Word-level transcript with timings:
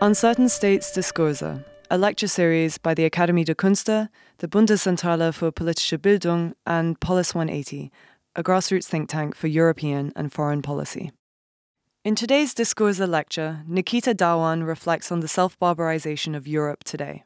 Uncertain 0.00 0.48
States 0.48 0.92
Diskurse, 0.92 1.64
a 1.90 1.98
lecture 1.98 2.28
series 2.28 2.78
by 2.78 2.94
the 2.94 3.02
Akademie 3.04 3.44
der 3.44 3.56
Künste, 3.56 4.08
the 4.38 4.46
Bundeszentrale 4.46 5.32
für 5.32 5.50
politische 5.50 5.98
Bildung, 5.98 6.54
and 6.64 7.00
Polis 7.00 7.34
180, 7.34 7.90
a 8.36 8.44
grassroots 8.44 8.86
think 8.86 9.08
tank 9.08 9.34
for 9.34 9.48
European 9.48 10.12
and 10.14 10.32
foreign 10.32 10.62
policy. 10.62 11.10
In 12.04 12.14
today's 12.14 12.54
Diskurse 12.54 13.08
lecture, 13.08 13.64
Nikita 13.66 14.14
Dhawan 14.14 14.64
reflects 14.64 15.10
on 15.10 15.18
the 15.18 15.26
self 15.26 15.58
barbarization 15.58 16.36
of 16.36 16.46
Europe 16.46 16.84
today. 16.84 17.24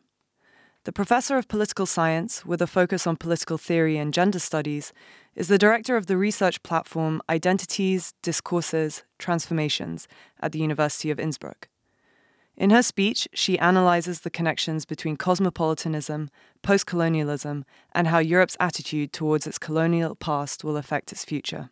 The 0.84 0.92
professor 0.92 1.36
of 1.36 1.48
political 1.48 1.84
science, 1.84 2.46
with 2.46 2.62
a 2.62 2.66
focus 2.66 3.06
on 3.06 3.18
political 3.18 3.58
theory 3.58 3.98
and 3.98 4.14
gender 4.14 4.38
studies, 4.38 4.94
is 5.34 5.48
the 5.48 5.58
director 5.58 5.98
of 5.98 6.06
the 6.06 6.16
research 6.16 6.62
platform 6.62 7.20
Identities, 7.28 8.14
Discourses, 8.22 9.02
Transformations 9.18 10.08
at 10.40 10.52
the 10.52 10.58
University 10.58 11.10
of 11.10 11.20
Innsbruck. 11.20 11.68
In 12.56 12.70
her 12.70 12.82
speech, 12.82 13.26
she 13.32 13.58
analyzes 13.58 14.20
the 14.20 14.30
connections 14.30 14.84
between 14.84 15.16
cosmopolitanism, 15.16 16.30
post 16.62 16.86
colonialism, 16.86 17.64
and 17.94 18.08
how 18.08 18.18
Europe's 18.18 18.56
attitude 18.60 19.12
towards 19.12 19.46
its 19.46 19.58
colonial 19.58 20.14
past 20.14 20.62
will 20.62 20.76
affect 20.76 21.12
its 21.12 21.24
future. 21.24 21.70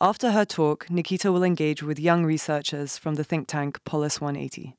After 0.00 0.32
her 0.32 0.44
talk, 0.44 0.90
Nikita 0.90 1.30
will 1.30 1.44
engage 1.44 1.82
with 1.82 2.00
young 2.00 2.24
researchers 2.24 2.98
from 2.98 3.14
the 3.14 3.22
think 3.22 3.46
tank 3.46 3.78
Polis 3.84 4.20
180. 4.20 4.74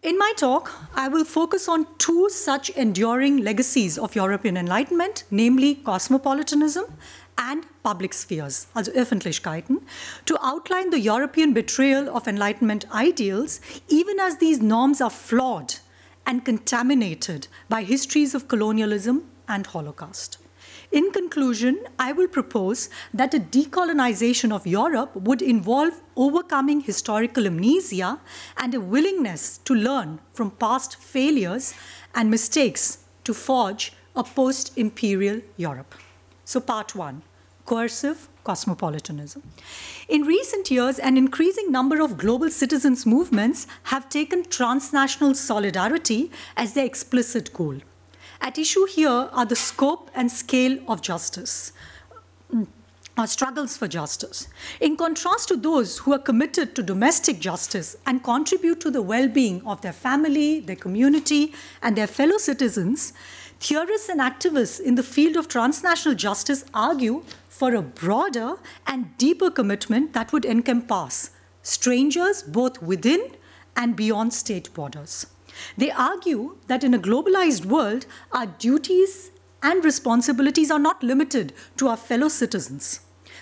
In 0.00 0.16
my 0.16 0.32
talk, 0.36 0.70
I 0.94 1.08
will 1.08 1.24
focus 1.24 1.68
on 1.68 1.88
two 1.98 2.30
such 2.30 2.70
enduring 2.70 3.38
legacies 3.38 3.98
of 3.98 4.14
European 4.14 4.56
Enlightenment, 4.56 5.24
namely 5.32 5.74
cosmopolitanism 5.74 6.84
and 7.38 7.64
public 7.82 8.12
spheres, 8.12 8.66
also 8.74 8.92
Öffentlichkeiten, 8.92 9.80
to 10.26 10.36
outline 10.44 10.90
the 10.90 11.00
European 11.00 11.54
betrayal 11.54 12.14
of 12.14 12.26
Enlightenment 12.26 12.84
ideals, 12.92 13.60
even 13.88 14.18
as 14.18 14.36
these 14.36 14.60
norms 14.60 15.00
are 15.00 15.10
flawed 15.10 15.76
and 16.26 16.44
contaminated 16.44 17.48
by 17.68 17.84
histories 17.84 18.34
of 18.34 18.48
colonialism 18.48 19.30
and 19.48 19.66
Holocaust. 19.68 20.38
In 20.90 21.10
conclusion, 21.12 21.84
I 21.98 22.12
will 22.12 22.28
propose 22.28 22.88
that 23.12 23.34
a 23.34 23.40
decolonization 23.40 24.52
of 24.52 24.66
Europe 24.66 25.14
would 25.14 25.42
involve 25.42 26.00
overcoming 26.16 26.80
historical 26.80 27.46
amnesia 27.46 28.20
and 28.56 28.74
a 28.74 28.80
willingness 28.80 29.58
to 29.64 29.74
learn 29.74 30.18
from 30.32 30.50
past 30.52 30.96
failures 30.96 31.74
and 32.14 32.30
mistakes 32.30 33.04
to 33.24 33.34
forge 33.34 33.92
a 34.16 34.24
post 34.24 34.76
imperial 34.76 35.42
Europe. 35.56 35.94
So, 36.44 36.60
part 36.60 36.94
one 36.94 37.22
coercive 37.68 38.28
cosmopolitanism. 38.44 39.42
In 40.08 40.22
recent 40.22 40.70
years, 40.70 40.98
an 40.98 41.18
increasing 41.18 41.70
number 41.70 42.00
of 42.00 42.16
global 42.16 42.50
citizens' 42.50 43.04
movements 43.04 43.66
have 43.92 44.08
taken 44.08 44.44
transnational 44.44 45.34
solidarity 45.34 46.30
as 46.56 46.72
their 46.72 46.86
explicit 46.86 47.52
goal. 47.52 47.76
At 48.40 48.56
issue 48.56 48.86
here 48.86 49.18
are 49.38 49.44
the 49.44 49.56
scope 49.56 50.10
and 50.14 50.32
scale 50.32 50.78
of 50.88 51.02
justice. 51.02 51.72
Mm, 52.54 52.68
or 53.18 53.26
struggles 53.26 53.76
for 53.76 53.88
justice. 53.88 54.46
In 54.80 54.96
contrast 54.96 55.48
to 55.48 55.56
those 55.56 55.98
who 55.98 56.12
are 56.12 56.20
committed 56.30 56.74
to 56.76 56.82
domestic 56.82 57.40
justice 57.40 57.96
and 58.06 58.22
contribute 58.22 58.80
to 58.80 58.90
the 58.90 59.02
well 59.02 59.28
being 59.28 59.60
of 59.66 59.80
their 59.80 59.92
family, 59.92 60.60
their 60.60 60.76
community, 60.76 61.52
and 61.82 61.96
their 61.96 62.06
fellow 62.06 62.38
citizens, 62.38 63.12
theorists 63.60 64.08
and 64.08 64.20
activists 64.20 64.80
in 64.80 64.94
the 64.94 65.02
field 65.02 65.36
of 65.36 65.48
transnational 65.48 66.14
justice 66.14 66.64
argue 66.72 67.24
for 67.58 67.74
a 67.74 67.82
broader 67.82 68.56
and 68.86 69.16
deeper 69.18 69.50
commitment 69.50 70.12
that 70.12 70.32
would 70.32 70.44
encompass 70.44 71.30
strangers 71.62 72.42
both 72.42 72.80
within 72.80 73.32
and 73.76 73.96
beyond 73.96 74.32
state 74.32 74.72
borders. 74.74 75.26
They 75.76 75.90
argue 75.90 76.56
that 76.68 76.84
in 76.84 76.94
a 76.94 77.00
globalized 77.00 77.64
world, 77.64 78.06
our 78.30 78.46
duties 78.46 79.32
and 79.60 79.84
responsibilities 79.84 80.70
are 80.70 80.78
not 80.78 81.02
limited 81.02 81.52
to 81.78 81.88
our 81.88 81.96
fellow 81.96 82.28
citizens. 82.28 83.00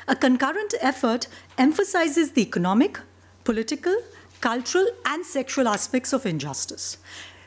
A 0.09 0.17
concurrent 0.17 0.73
effort 0.81 1.29
emphasizes 1.59 2.31
the 2.31 2.41
economic, 2.41 2.99
political, 3.45 3.97
cultural, 4.41 4.87
and 5.05 5.27
sexual 5.27 5.69
aspects 5.69 6.15
of 6.15 6.25
injustice. 6.25 6.97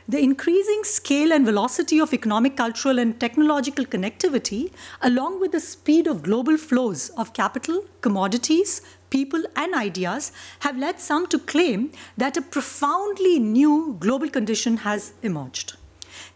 The 0.09 0.17
increasing 0.19 0.83
scale 0.85 1.31
and 1.31 1.45
velocity 1.45 1.99
of 1.99 2.15
economic, 2.15 2.57
cultural, 2.57 2.97
and 2.97 3.19
technological 3.19 3.85
connectivity, 3.85 4.71
along 5.03 5.39
with 5.39 5.51
the 5.51 5.59
speed 5.59 6.07
of 6.07 6.23
global 6.23 6.57
flows 6.57 7.09
of 7.09 7.33
capital, 7.33 7.85
commodities, 8.01 8.81
people, 9.11 9.43
and 9.55 9.75
ideas, 9.75 10.31
have 10.61 10.79
led 10.79 10.99
some 10.99 11.27
to 11.27 11.37
claim 11.37 11.91
that 12.17 12.37
a 12.37 12.41
profoundly 12.41 13.37
new 13.37 13.97
global 13.99 14.29
condition 14.29 14.77
has 14.77 15.13
emerged. 15.21 15.77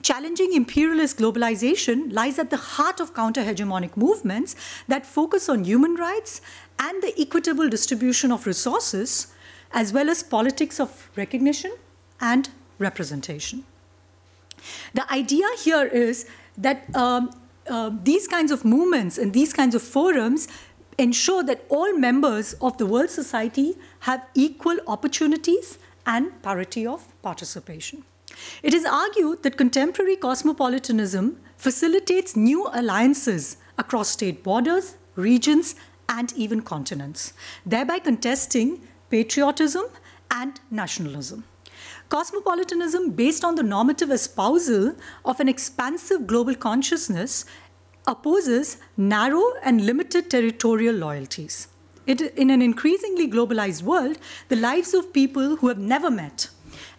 Challenging 0.03 0.53
imperialist 0.53 1.17
globalization 1.17 2.13
lies 2.13 2.38
at 2.38 2.51
the 2.51 2.57
heart 2.78 3.00
of 3.00 3.16
counter 3.16 3.44
hegemonic 3.44 3.97
movements 3.97 4.56
that 4.88 5.03
focus 5.03 5.50
on 5.50 5.63
human 5.63 5.95
rights 5.95 6.41
and 6.78 7.01
the 7.01 7.19
equitable 7.19 7.69
distribution 7.69 8.31
of 8.31 8.45
resources, 8.45 9.33
as 9.72 9.91
well 9.91 10.12
as 10.12 10.22
politics 10.22 10.79
of 10.79 11.09
recognition 11.16 11.73
and 12.22 12.50
representation. 12.79 13.63
The 14.94 15.11
idea 15.11 15.45
here 15.63 15.85
is 15.85 16.25
that 16.57 16.94
um, 16.95 17.31
uh, 17.67 17.91
these 18.03 18.28
kinds 18.28 18.51
of 18.51 18.63
movements 18.66 19.17
and 19.17 19.34
these 19.34 19.53
kinds 19.53 19.75
of 19.75 19.81
forums 19.81 20.47
ensure 20.97 21.44
that 21.44 21.66
all 21.69 21.97
members 21.97 22.53
of 22.62 22.78
the 22.78 22.85
world 22.85 23.09
society 23.09 23.75
have 24.01 24.25
equal 24.35 24.78
opportunities 24.88 25.79
and 26.06 26.41
parity 26.44 26.85
of 26.85 27.01
participation. 27.22 28.03
It 28.62 28.73
is 28.73 28.85
argued 28.85 29.44
that 29.44 29.57
contemporary 29.57 30.16
cosmopolitanism 30.16 31.38
facilitates 31.57 32.35
new 32.35 32.67
alliances 32.73 33.57
across 33.78 34.09
state 34.09 34.44
borders, 34.44 34.97
regions, 35.16 35.75
and 36.09 36.33
even 36.33 36.62
continents, 36.62 37.33
thereby 37.66 38.00
contesting 38.00 38.81
patriotism 39.09 39.85
and 40.29 40.59
nationalism. 40.69 41.44
Cosmopolitanism, 42.13 43.09
based 43.09 43.44
on 43.44 43.56
the 43.56 43.63
normative 43.63 44.12
espousal 44.12 44.96
of 45.25 45.40
an 45.40 45.50
expansive 45.50 46.28
global 46.28 46.53
consciousness, 46.53 47.44
opposes 48.06 48.78
narrow 48.96 49.44
and 49.63 49.84
limited 49.84 50.29
territorial 50.29 50.94
loyalties. 50.94 51.69
It, 52.06 52.22
in 52.38 52.51
an 52.51 52.62
increasingly 52.62 53.28
globalized 53.28 53.81
world, 53.81 54.19
the 54.50 54.56
lives 54.56 54.94
of 54.94 55.12
people 55.12 55.56
who 55.56 55.69
have 55.69 55.79
never 55.79 56.12
met 56.12 56.50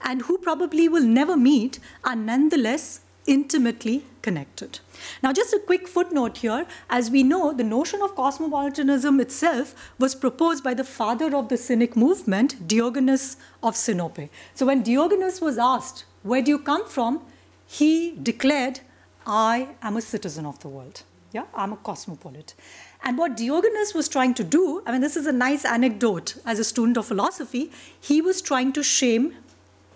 and 0.02 0.22
who 0.22 0.36
probably 0.36 0.88
will 0.88 1.06
never 1.06 1.36
meet 1.36 1.78
are 2.02 2.16
nonetheless 2.16 3.02
intimately 3.26 4.04
connected. 4.22 4.80
Now, 5.22 5.32
just 5.32 5.52
a 5.52 5.58
quick 5.58 5.86
footnote 5.86 6.38
here. 6.38 6.66
As 6.88 7.10
we 7.10 7.22
know, 7.22 7.52
the 7.52 7.64
notion 7.64 8.00
of 8.02 8.14
cosmopolitanism 8.14 9.20
itself 9.20 9.74
was 9.98 10.14
proposed 10.14 10.64
by 10.64 10.74
the 10.74 10.84
father 10.84 11.34
of 11.36 11.48
the 11.48 11.56
Cynic 11.56 11.96
movement, 11.96 12.66
Diogenes 12.66 13.36
of 13.62 13.74
Sinope. 13.74 14.28
So, 14.54 14.66
when 14.66 14.82
Diogenes 14.82 15.40
was 15.40 15.58
asked, 15.58 16.04
Where 16.22 16.42
do 16.42 16.50
you 16.50 16.58
come 16.58 16.86
from? 16.86 17.22
he 17.66 18.16
declared, 18.22 18.80
I 19.26 19.68
am 19.82 19.96
a 19.96 20.00
citizen 20.02 20.46
of 20.46 20.60
the 20.60 20.68
world. 20.68 21.02
Yeah, 21.32 21.44
I'm 21.54 21.72
a 21.72 21.76
cosmopolite. 21.76 22.54
And 23.02 23.18
what 23.18 23.36
Diogenes 23.36 23.92
was 23.94 24.08
trying 24.08 24.34
to 24.34 24.44
do, 24.44 24.82
I 24.86 24.92
mean, 24.92 25.00
this 25.00 25.16
is 25.16 25.26
a 25.26 25.32
nice 25.32 25.64
anecdote 25.64 26.36
as 26.46 26.58
a 26.58 26.64
student 26.64 26.96
of 26.96 27.06
philosophy, 27.06 27.72
he 28.00 28.22
was 28.22 28.40
trying 28.40 28.72
to 28.74 28.82
shame 28.82 29.34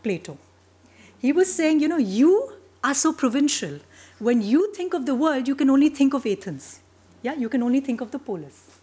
Plato. 0.02 0.38
He 1.18 1.32
was 1.32 1.52
saying, 1.52 1.80
you 1.80 1.88
know, 1.88 1.96
you 1.96 2.52
are 2.82 2.94
so 2.94 3.12
provincial. 3.12 3.80
When 4.18 4.42
you 4.42 4.72
think 4.74 4.94
of 4.94 5.06
the 5.06 5.14
world, 5.14 5.48
you 5.48 5.54
can 5.54 5.70
only 5.70 5.88
think 5.88 6.14
of 6.14 6.26
Athens. 6.26 6.80
Yeah, 7.22 7.34
you 7.34 7.48
can 7.48 7.62
only 7.62 7.80
think 7.80 8.00
of 8.00 8.10
the 8.10 8.18
polis. 8.18 8.80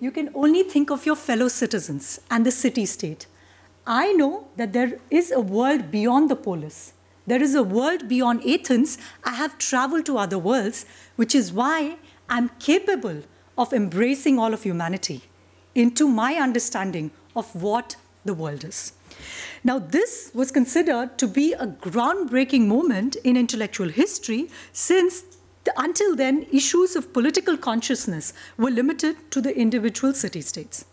You 0.00 0.10
can 0.10 0.30
only 0.34 0.62
think 0.62 0.90
of 0.90 1.06
your 1.06 1.16
fellow 1.16 1.48
citizens 1.48 2.20
and 2.30 2.44
the 2.44 2.50
city 2.50 2.84
state. 2.84 3.26
I 3.86 4.12
know 4.12 4.48
that 4.56 4.72
there 4.72 4.98
is 5.10 5.30
a 5.30 5.40
world 5.40 5.90
beyond 5.90 6.30
the 6.30 6.36
polis. 6.36 6.92
There 7.26 7.42
is 7.42 7.54
a 7.54 7.62
world 7.62 8.08
beyond 8.08 8.44
Athens. 8.46 8.98
I 9.24 9.34
have 9.34 9.58
traveled 9.58 10.06
to 10.06 10.18
other 10.18 10.38
worlds, 10.38 10.84
which 11.16 11.34
is 11.34 11.52
why 11.52 11.96
I'm 12.28 12.50
capable 12.58 13.22
of 13.56 13.72
embracing 13.72 14.38
all 14.38 14.52
of 14.52 14.64
humanity 14.64 15.22
into 15.74 16.08
my 16.08 16.34
understanding 16.34 17.10
of 17.34 17.54
what 17.54 17.96
the 18.24 18.34
world 18.34 18.64
is. 18.64 18.92
Now, 19.64 19.78
this 19.78 20.30
was 20.34 20.50
considered 20.50 21.18
to 21.18 21.26
be 21.26 21.52
a 21.52 21.66
groundbreaking 21.66 22.66
moment 22.66 23.16
in 23.16 23.36
intellectual 23.36 23.88
history 23.88 24.48
since 24.72 25.24
until 25.76 26.14
then, 26.14 26.46
issues 26.52 26.96
of 26.96 27.12
political 27.12 27.56
consciousness 27.56 28.32
were 28.56 28.70
limited 28.70 29.30
to 29.32 29.40
the 29.40 29.56
individual 29.56 30.14
city 30.14 30.40
states. 30.40 30.84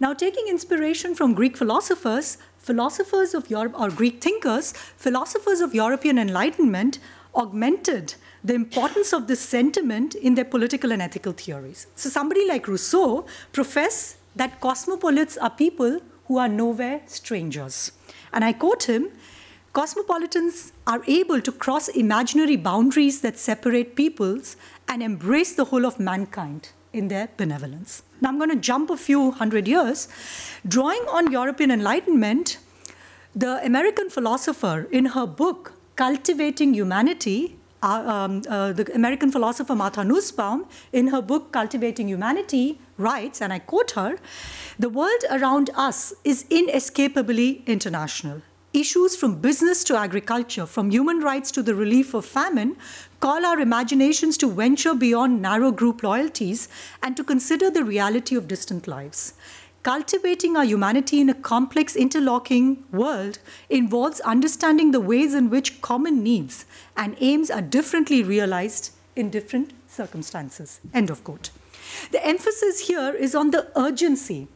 Now, 0.00 0.12
taking 0.12 0.48
inspiration 0.48 1.14
from 1.14 1.34
Greek 1.34 1.56
philosophers, 1.56 2.38
philosophers 2.58 3.34
of 3.34 3.50
Europe, 3.50 3.74
or 3.78 3.90
Greek 3.90 4.20
thinkers, 4.22 4.72
philosophers 4.96 5.60
of 5.60 5.74
European 5.74 6.18
Enlightenment 6.18 6.98
augmented 7.34 8.14
the 8.42 8.54
importance 8.54 9.12
of 9.12 9.26
this 9.26 9.40
sentiment 9.40 10.14
in 10.14 10.34
their 10.34 10.44
political 10.44 10.92
and 10.92 11.02
ethical 11.02 11.32
theories. 11.32 11.86
So, 11.94 12.08
somebody 12.08 12.46
like 12.46 12.68
Rousseau 12.68 13.26
professed 13.52 14.16
that 14.36 14.60
cosmopolites 14.60 15.36
are 15.38 15.50
people 15.50 16.00
who 16.28 16.38
are 16.38 16.48
nowhere 16.48 17.00
strangers. 17.06 17.92
And 18.32 18.44
I 18.44 18.52
quote 18.52 18.88
him 18.88 19.10
cosmopolitans 19.72 20.72
are 20.86 21.02
able 21.06 21.40
to 21.40 21.52
cross 21.52 21.88
imaginary 21.88 22.56
boundaries 22.56 23.20
that 23.20 23.38
separate 23.38 23.94
peoples 23.96 24.56
and 24.88 25.02
embrace 25.02 25.54
the 25.54 25.66
whole 25.66 25.84
of 25.84 26.00
mankind 26.00 26.70
in 26.92 27.08
their 27.08 27.28
benevolence. 27.36 28.02
Now, 28.20 28.30
I'm 28.30 28.38
going 28.38 28.50
to 28.50 28.56
jump 28.56 28.90
a 28.90 28.96
few 28.96 29.30
hundred 29.32 29.68
years. 29.68 30.08
Drawing 30.66 31.04
on 31.10 31.30
European 31.30 31.70
Enlightenment, 31.70 32.58
the 33.34 33.64
American 33.64 34.10
philosopher, 34.10 34.88
in 34.90 35.06
her 35.06 35.26
book, 35.26 35.74
Cultivating 35.96 36.74
Humanity, 36.74 37.57
um, 37.82 38.42
uh, 38.48 38.72
the 38.72 38.92
American 38.94 39.30
philosopher 39.30 39.74
Martha 39.74 40.04
Nussbaum, 40.04 40.66
in 40.92 41.08
her 41.08 41.22
book 41.22 41.52
Cultivating 41.52 42.08
Humanity, 42.08 42.78
writes, 42.96 43.40
and 43.40 43.52
I 43.52 43.58
quote 43.58 43.92
her 43.92 44.18
The 44.78 44.88
world 44.88 45.24
around 45.30 45.70
us 45.74 46.12
is 46.24 46.44
inescapably 46.50 47.62
international. 47.66 48.42
Issues 48.74 49.16
from 49.16 49.40
business 49.40 49.82
to 49.84 49.96
agriculture, 49.96 50.66
from 50.66 50.90
human 50.90 51.20
rights 51.20 51.50
to 51.52 51.62
the 51.62 51.74
relief 51.74 52.12
of 52.12 52.26
famine, 52.26 52.76
call 53.20 53.46
our 53.46 53.58
imaginations 53.58 54.36
to 54.38 54.50
venture 54.50 54.94
beyond 54.94 55.40
narrow 55.40 55.72
group 55.72 56.02
loyalties 56.02 56.68
and 57.02 57.16
to 57.16 57.24
consider 57.24 57.70
the 57.70 57.82
reality 57.82 58.36
of 58.36 58.46
distant 58.46 58.86
lives. 58.86 59.32
Cultivating 59.88 60.54
our 60.54 60.66
humanity 60.66 61.18
in 61.18 61.30
a 61.30 61.34
complex, 61.34 61.96
interlocking 61.96 62.84
world 62.92 63.38
involves 63.70 64.20
understanding 64.20 64.90
the 64.90 65.00
ways 65.00 65.32
in 65.32 65.48
which 65.48 65.80
common 65.80 66.22
needs 66.22 66.66
and 66.94 67.16
aims 67.20 67.50
are 67.50 67.62
differently 67.62 68.22
realized 68.22 68.90
in 69.16 69.30
different 69.30 69.72
circumstances. 69.86 70.80
End 70.92 71.08
of 71.08 71.24
quote. 71.24 71.48
The 72.10 72.22
emphasis 72.22 72.86
here 72.86 73.14
is 73.14 73.34
on 73.34 73.50
the 73.50 73.72
urgency 73.76 74.48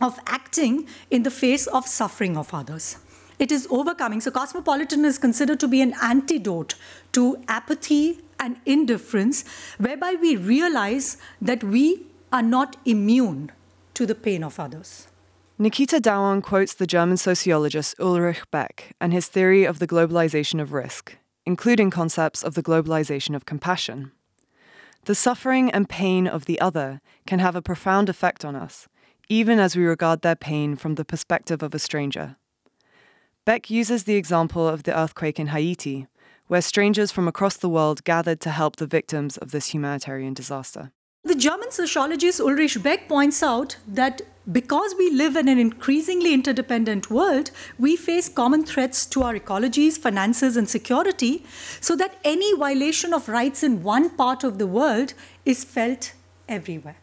of 0.00 0.20
acting 0.28 0.86
in 1.10 1.24
the 1.24 1.30
face 1.32 1.66
of 1.66 1.88
suffering 1.88 2.36
of 2.36 2.54
others. 2.54 2.98
It 3.40 3.50
is 3.50 3.66
overcoming. 3.68 4.20
So, 4.20 4.30
cosmopolitan 4.30 5.04
is 5.04 5.18
considered 5.18 5.58
to 5.58 5.66
be 5.66 5.82
an 5.82 5.96
antidote 6.00 6.76
to 7.14 7.42
apathy 7.48 8.20
and 8.38 8.58
indifference, 8.64 9.44
whereby 9.78 10.14
we 10.20 10.36
realize 10.36 11.16
that 11.40 11.64
we 11.64 12.06
are 12.32 12.42
not 12.42 12.76
immune 12.84 13.50
to 13.94 14.06
the 14.06 14.14
pain 14.14 14.42
of 14.42 14.58
others. 14.58 15.08
Nikita 15.58 16.00
Dhawan 16.00 16.42
quotes 16.42 16.74
the 16.74 16.86
German 16.86 17.16
sociologist 17.16 17.94
Ulrich 18.00 18.42
Beck 18.50 18.94
and 19.00 19.12
his 19.12 19.28
theory 19.28 19.64
of 19.64 19.78
the 19.78 19.86
globalization 19.86 20.60
of 20.60 20.72
risk, 20.72 21.16
including 21.46 21.90
concepts 21.90 22.42
of 22.42 22.54
the 22.54 22.62
globalization 22.62 23.36
of 23.36 23.46
compassion. 23.46 24.12
The 25.04 25.14
suffering 25.14 25.70
and 25.70 25.88
pain 25.88 26.26
of 26.26 26.46
the 26.46 26.60
other 26.60 27.00
can 27.26 27.38
have 27.38 27.56
a 27.56 27.62
profound 27.62 28.08
effect 28.08 28.44
on 28.44 28.56
us, 28.56 28.88
even 29.28 29.58
as 29.58 29.76
we 29.76 29.84
regard 29.84 30.22
their 30.22 30.36
pain 30.36 30.76
from 30.76 30.94
the 30.94 31.04
perspective 31.04 31.62
of 31.62 31.74
a 31.74 31.78
stranger. 31.78 32.36
Beck 33.44 33.70
uses 33.70 34.04
the 34.04 34.14
example 34.16 34.68
of 34.68 34.84
the 34.84 34.96
earthquake 34.96 35.40
in 35.40 35.48
Haiti, 35.48 36.06
where 36.46 36.62
strangers 36.62 37.10
from 37.10 37.26
across 37.26 37.56
the 37.56 37.68
world 37.68 38.04
gathered 38.04 38.40
to 38.40 38.50
help 38.50 38.76
the 38.76 38.86
victims 38.86 39.36
of 39.36 39.50
this 39.50 39.68
humanitarian 39.68 40.34
disaster. 40.34 40.92
The 41.32 41.38
German 41.38 41.70
sociologist 41.70 42.40
Ulrich 42.40 42.82
Beck 42.82 43.08
points 43.08 43.42
out 43.42 43.78
that 43.88 44.20
because 44.52 44.94
we 44.98 45.10
live 45.10 45.34
in 45.34 45.48
an 45.48 45.58
increasingly 45.58 46.34
interdependent 46.34 47.10
world, 47.10 47.50
we 47.78 47.96
face 47.96 48.28
common 48.28 48.66
threats 48.66 49.06
to 49.06 49.22
our 49.22 49.32
ecologies, 49.32 49.96
finances, 49.96 50.58
and 50.58 50.68
security, 50.68 51.42
so 51.80 51.96
that 51.96 52.18
any 52.22 52.54
violation 52.54 53.14
of 53.14 53.30
rights 53.30 53.62
in 53.62 53.82
one 53.82 54.10
part 54.10 54.44
of 54.44 54.58
the 54.58 54.66
world 54.66 55.14
is 55.46 55.64
felt 55.64 56.12
everywhere. 56.50 56.96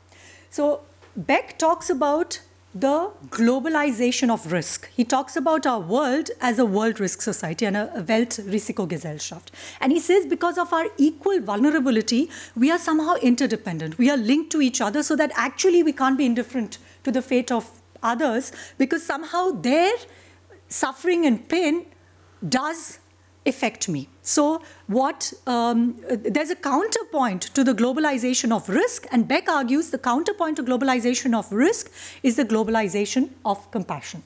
So, 0.51 0.81
Beck 1.15 1.57
talks 1.57 1.89
about 1.89 2.39
the 2.74 3.12
globalization 3.30 4.30
of 4.30 4.51
risk. 4.51 4.89
He 4.95 5.04
talks 5.04 5.36
about 5.36 5.66
our 5.66 5.80
world 5.80 6.30
as 6.39 6.60
a 6.60 6.66
world 6.66 7.00
risk 7.00 7.21
society 7.21 7.66
and 7.66 7.75
a 7.75 7.88
Weltrisikogesellschaft. 8.07 9.48
And 9.81 9.92
he 9.92 10.00
says 10.00 10.27
because 10.27 10.57
of 10.57 10.71
our 10.71 10.86
equal 10.98 11.42
vulnerability, 11.42 12.30
we 12.56 12.69
are 12.69 12.77
somehow 12.77 13.16
interdependent. 13.16 13.98
We 13.98 14.12
are 14.12 14.18
linked 14.18 14.51
to 14.51 14.62
each 14.62 14.81
other 14.81 15.01
so 15.01 15.16
that 15.16 15.31
actually 15.36 15.81
we 15.81 15.94
can't 15.94 16.18
be 16.18 16.27
indifferent 16.27 16.77
to 17.04 17.12
the 17.12 17.24
fate 17.24 17.51
of 17.51 17.71
others 18.04 18.51
because 18.77 19.04
somehow 19.04 19.50
their 19.50 19.94
suffering 20.68 21.25
and 21.25 21.50
pain 21.50 21.88
does 22.48 23.00
affect 23.50 23.90
me. 23.90 24.07
So, 24.22 24.62
what 24.88 25.34
um, 25.46 25.96
there's 26.07 26.50
a 26.50 26.56
counterpoint 26.56 27.42
to 27.54 27.63
the 27.63 27.74
globalization 27.74 28.51
of 28.51 28.69
risk, 28.69 29.07
and 29.12 29.28
Beck 29.28 29.50
argues 29.50 29.90
the 29.90 29.98
counterpoint 29.98 30.57
to 30.57 30.63
globalization 30.63 31.38
of 31.38 31.51
risk 31.51 31.92
is 32.24 32.36
the 32.36 32.46
globalization 32.46 33.31
of 33.44 33.69
compassion. 33.72 34.24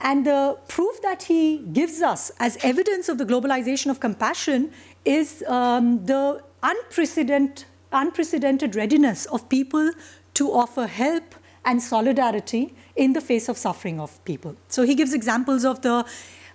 And 0.00 0.26
the 0.26 0.58
proof 0.68 1.00
that 1.02 1.22
he 1.24 1.58
gives 1.72 2.02
us 2.02 2.30
as 2.38 2.58
evidence 2.62 3.08
of 3.08 3.18
the 3.18 3.24
globalization 3.24 3.90
of 3.90 4.00
compassion 4.00 4.70
is 5.04 5.42
um, 5.46 6.04
the 6.04 6.42
unprecedented, 6.62 7.64
unprecedented 7.92 8.76
readiness 8.76 9.26
of 9.26 9.48
people 9.48 9.92
to 10.34 10.52
offer 10.52 10.86
help 10.86 11.34
and 11.64 11.82
solidarity 11.82 12.74
in 12.94 13.12
the 13.12 13.20
face 13.20 13.48
of 13.48 13.56
suffering 13.58 13.98
of 14.00 14.24
people. 14.24 14.54
So 14.68 14.82
he 14.84 14.94
gives 14.94 15.12
examples 15.12 15.64
of 15.64 15.82
the 15.82 16.04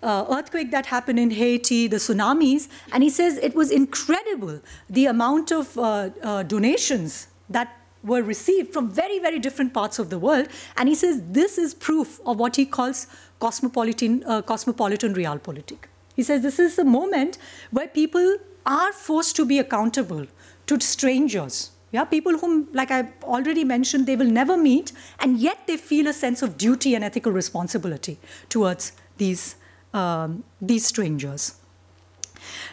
uh, 0.02 0.26
earthquake 0.30 0.72
that 0.72 0.88
happened 0.88 1.20
in 1.20 1.32
Haiti, 1.32 1.88
the 1.88 1.98
tsunamis, 1.98 2.68
and 2.92 3.04
he 3.04 3.10
says 3.10 3.38
it 3.38 3.56
was 3.56 3.72
incredible 3.72 4.62
the 4.90 5.06
amount 5.06 5.52
of 5.52 5.78
uh, 5.78 6.10
uh, 6.24 6.44
donations 6.44 7.28
that 7.50 7.78
were 8.04 8.24
received 8.24 8.74
from 8.74 8.90
very, 8.90 9.20
very 9.20 9.40
different 9.40 9.74
parts 9.74 10.00
of 10.00 10.10
the 10.10 10.18
world. 10.18 10.48
And 10.78 10.90
he 10.90 10.96
says 10.96 11.22
this 11.28 11.58
is 11.58 11.74
proof 11.74 12.20
of 12.26 12.38
what 12.38 12.56
he 12.56 12.66
calls 12.66 13.08
cosmopolitan, 13.40 14.24
uh, 14.26 14.42
cosmopolitan 14.42 15.14
realpolitik. 15.14 15.86
He 16.16 16.24
says 16.24 16.42
this 16.42 16.60
is 16.60 16.80
a 16.80 16.84
moment 16.84 17.38
where 17.70 17.88
people 17.88 18.38
are 18.66 18.92
forced 18.92 19.36
to 19.36 19.46
be 19.46 19.60
accountable 19.60 20.28
to 20.68 20.80
strangers. 20.80 21.72
Yeah, 21.92 22.06
people 22.06 22.38
whom, 22.38 22.70
like 22.74 22.90
I 22.90 23.10
already 23.24 23.66
mentioned, 23.66 24.08
they 24.08 24.16
will 24.16 24.30
never 24.30 24.56
meet, 24.56 24.94
and 25.20 25.38
yet 25.38 25.68
they 25.68 25.76
feel 25.76 26.08
a 26.08 26.14
sense 26.14 26.42
of 26.42 26.58
duty 26.58 26.96
and 26.96 27.04
ethical 27.04 27.34
responsibility 27.34 28.18
towards 28.48 28.94
these 29.18 29.56
um, 29.94 30.44
these 30.62 30.86
strangers. 30.86 31.56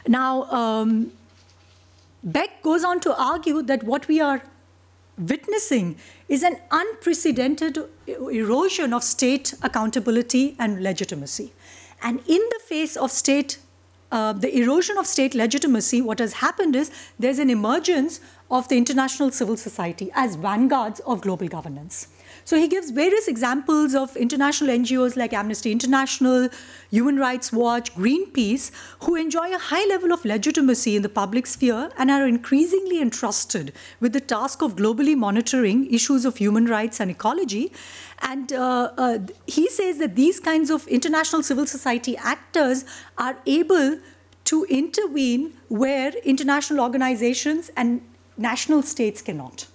Now, 0.07 0.45
um, 0.45 1.13
Beck 2.23 2.63
goes 2.63 2.85
on 2.85 3.01
to 3.01 3.17
argue 3.17 3.63
that 3.63 3.85
what 3.85 4.09
we 4.09 4.21
are 4.21 4.43
witnessing 5.19 5.97
is 6.29 6.43
an 6.43 6.57
unprecedented 6.71 7.79
erosion 8.07 8.93
of 8.93 9.03
state 9.03 9.55
accountability 9.63 10.57
and 10.59 10.83
legitimacy. 10.83 11.53
And 12.03 12.21
in 12.27 12.41
the 12.51 12.61
face 12.65 12.97
of 12.97 13.11
state, 13.11 13.59
uh, 14.13 14.33
the 14.33 14.57
erosion 14.57 14.97
of 14.99 15.07
state 15.07 15.35
legitimacy, 15.35 16.01
what 16.01 16.19
has 16.19 16.35
happened 16.35 16.77
is 16.77 16.91
there's 17.19 17.39
an 17.39 17.51
emergence 17.51 18.21
of 18.51 18.69
the 18.69 18.77
international 18.77 19.31
civil 19.31 19.57
society 19.57 20.11
as 20.15 20.37
vanguards 20.37 21.01
of 21.01 21.21
global 21.21 21.49
governance. 21.49 22.09
So 22.49 22.57
he 22.57 22.67
gives 22.67 22.91
various 22.91 23.29
examples 23.29 23.95
of 23.95 24.17
international 24.17 24.71
NGOs 24.71 25.17
like 25.19 25.35
Amnesty 25.35 25.71
International, 25.71 26.49
Human 26.91 27.19
Rights 27.19 27.53
Watch, 27.53 27.95
Greenpeace, 27.95 28.71
who 29.03 29.17
enjoy 29.17 29.55
a 29.55 29.59
high 29.59 29.85
level 29.85 30.15
of 30.15 30.25
legitimacy 30.25 30.97
in 30.97 31.03
the 31.03 31.11
public 31.11 31.47
sphere 31.47 31.91
and 31.99 32.11
are 32.11 32.27
increasingly 32.27 33.03
entrusted 33.03 33.75
with 34.01 34.15
the 34.15 34.21
task 34.23 34.63
of 34.63 34.77
globally 34.77 35.15
monitoring 35.15 35.93
issues 35.93 36.25
of 36.25 36.39
human 36.39 36.65
rights 36.65 37.01
and 37.01 37.11
ecology. 37.11 37.71
And 38.23 38.51
uh, 38.51 38.93
uh, 38.97 39.19
he 39.47 39.69
says 39.69 39.99
that 39.99 40.17
these 40.17 40.41
kinds 40.41 40.71
of 40.71 40.89
international 40.89 41.43
civil 41.43 41.67
society 41.67 42.17
actors 42.17 42.87
are 43.19 43.37
able 43.45 43.99
to 44.45 44.65
intervene 44.71 45.53
where 45.69 46.13
international 46.25 46.81
organizations 46.81 47.71
and 47.77 48.01
national 48.39 48.81
states 48.85 49.21
cannot. 49.21 49.67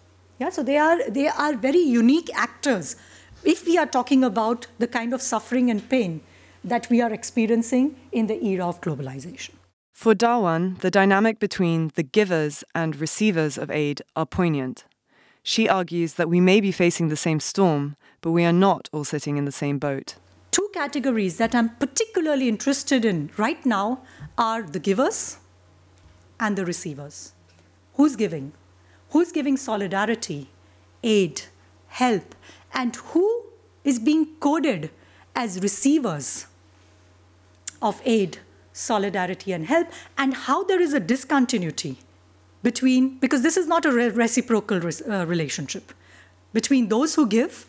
Yeah, 0.43 0.50
so 0.50 0.62
they 0.62 0.75
are, 0.75 1.09
they 1.09 1.29
are 1.29 1.55
very 1.55 1.79
unique 1.79 2.29
actors 2.35 2.97
if 3.45 3.65
we 3.65 3.77
are 3.77 3.85
talking 3.85 4.25
about 4.25 4.67
the 4.77 4.88
kind 4.88 5.13
of 5.13 5.21
suffering 5.21 5.71
and 5.71 5.88
pain 5.89 6.19
that 6.65 6.89
we 6.89 7.00
are 7.00 7.13
experiencing 7.13 7.95
in 8.12 8.27
the 8.27 8.43
era 8.43 8.67
of 8.67 8.81
globalization. 8.81 9.51
For 9.93 10.13
Dhawan, 10.13 10.81
the 10.81 10.91
dynamic 10.91 11.39
between 11.39 11.91
the 11.95 12.03
givers 12.03 12.65
and 12.75 12.97
receivers 12.97 13.57
of 13.57 13.71
aid 13.71 14.01
are 14.17 14.25
poignant. 14.25 14.83
She 15.43 15.69
argues 15.69 16.15
that 16.15 16.27
we 16.27 16.41
may 16.41 16.59
be 16.59 16.73
facing 16.73 17.07
the 17.07 17.15
same 17.15 17.39
storm, 17.39 17.95
but 18.19 18.31
we 18.31 18.43
are 18.43 18.59
not 18.67 18.89
all 18.91 19.05
sitting 19.05 19.38
in 19.38 19.45
the 19.45 19.51
same 19.63 19.79
boat. 19.79 20.15
Two 20.51 20.67
categories 20.73 21.38
that 21.38 21.55
I'm 21.55 21.69
particularly 21.69 22.50
interested 22.50 23.05
in 23.05 23.29
right 23.38 23.65
now 23.65 24.01
are 24.38 24.62
the 24.62 24.79
givers 24.79 25.38
and 26.38 26.57
the 26.57 26.65
receivers. 26.65 27.31
Who's 27.93 28.17
giving? 28.17 28.51
Who's 29.13 29.32
giving 29.32 29.55
solidarity, 29.55 30.50
aid, 31.03 31.43
help, 31.88 32.36
and 32.74 32.96
who 32.96 33.43
is 33.84 34.00
being 34.00 34.25
coded 34.39 34.89
as 35.36 35.62
receivers 35.62 36.48
of 37.79 38.01
aid, 38.05 38.39
solidarity, 38.72 39.51
and 39.51 39.67
help, 39.67 39.88
and 40.17 40.34
how 40.34 40.63
there 40.63 40.82
is 40.82 40.93
a 40.93 41.00
discontinuity 41.00 42.00
between, 42.63 43.20
because 43.20 43.43
this 43.43 43.55
is 43.55 43.67
not 43.67 43.86
a 43.86 43.91
reciprocal 43.91 44.82
uh, 44.82 45.25
relationship, 45.27 45.93
between 46.51 46.88
those 46.88 47.13
who 47.13 47.27
give 47.27 47.67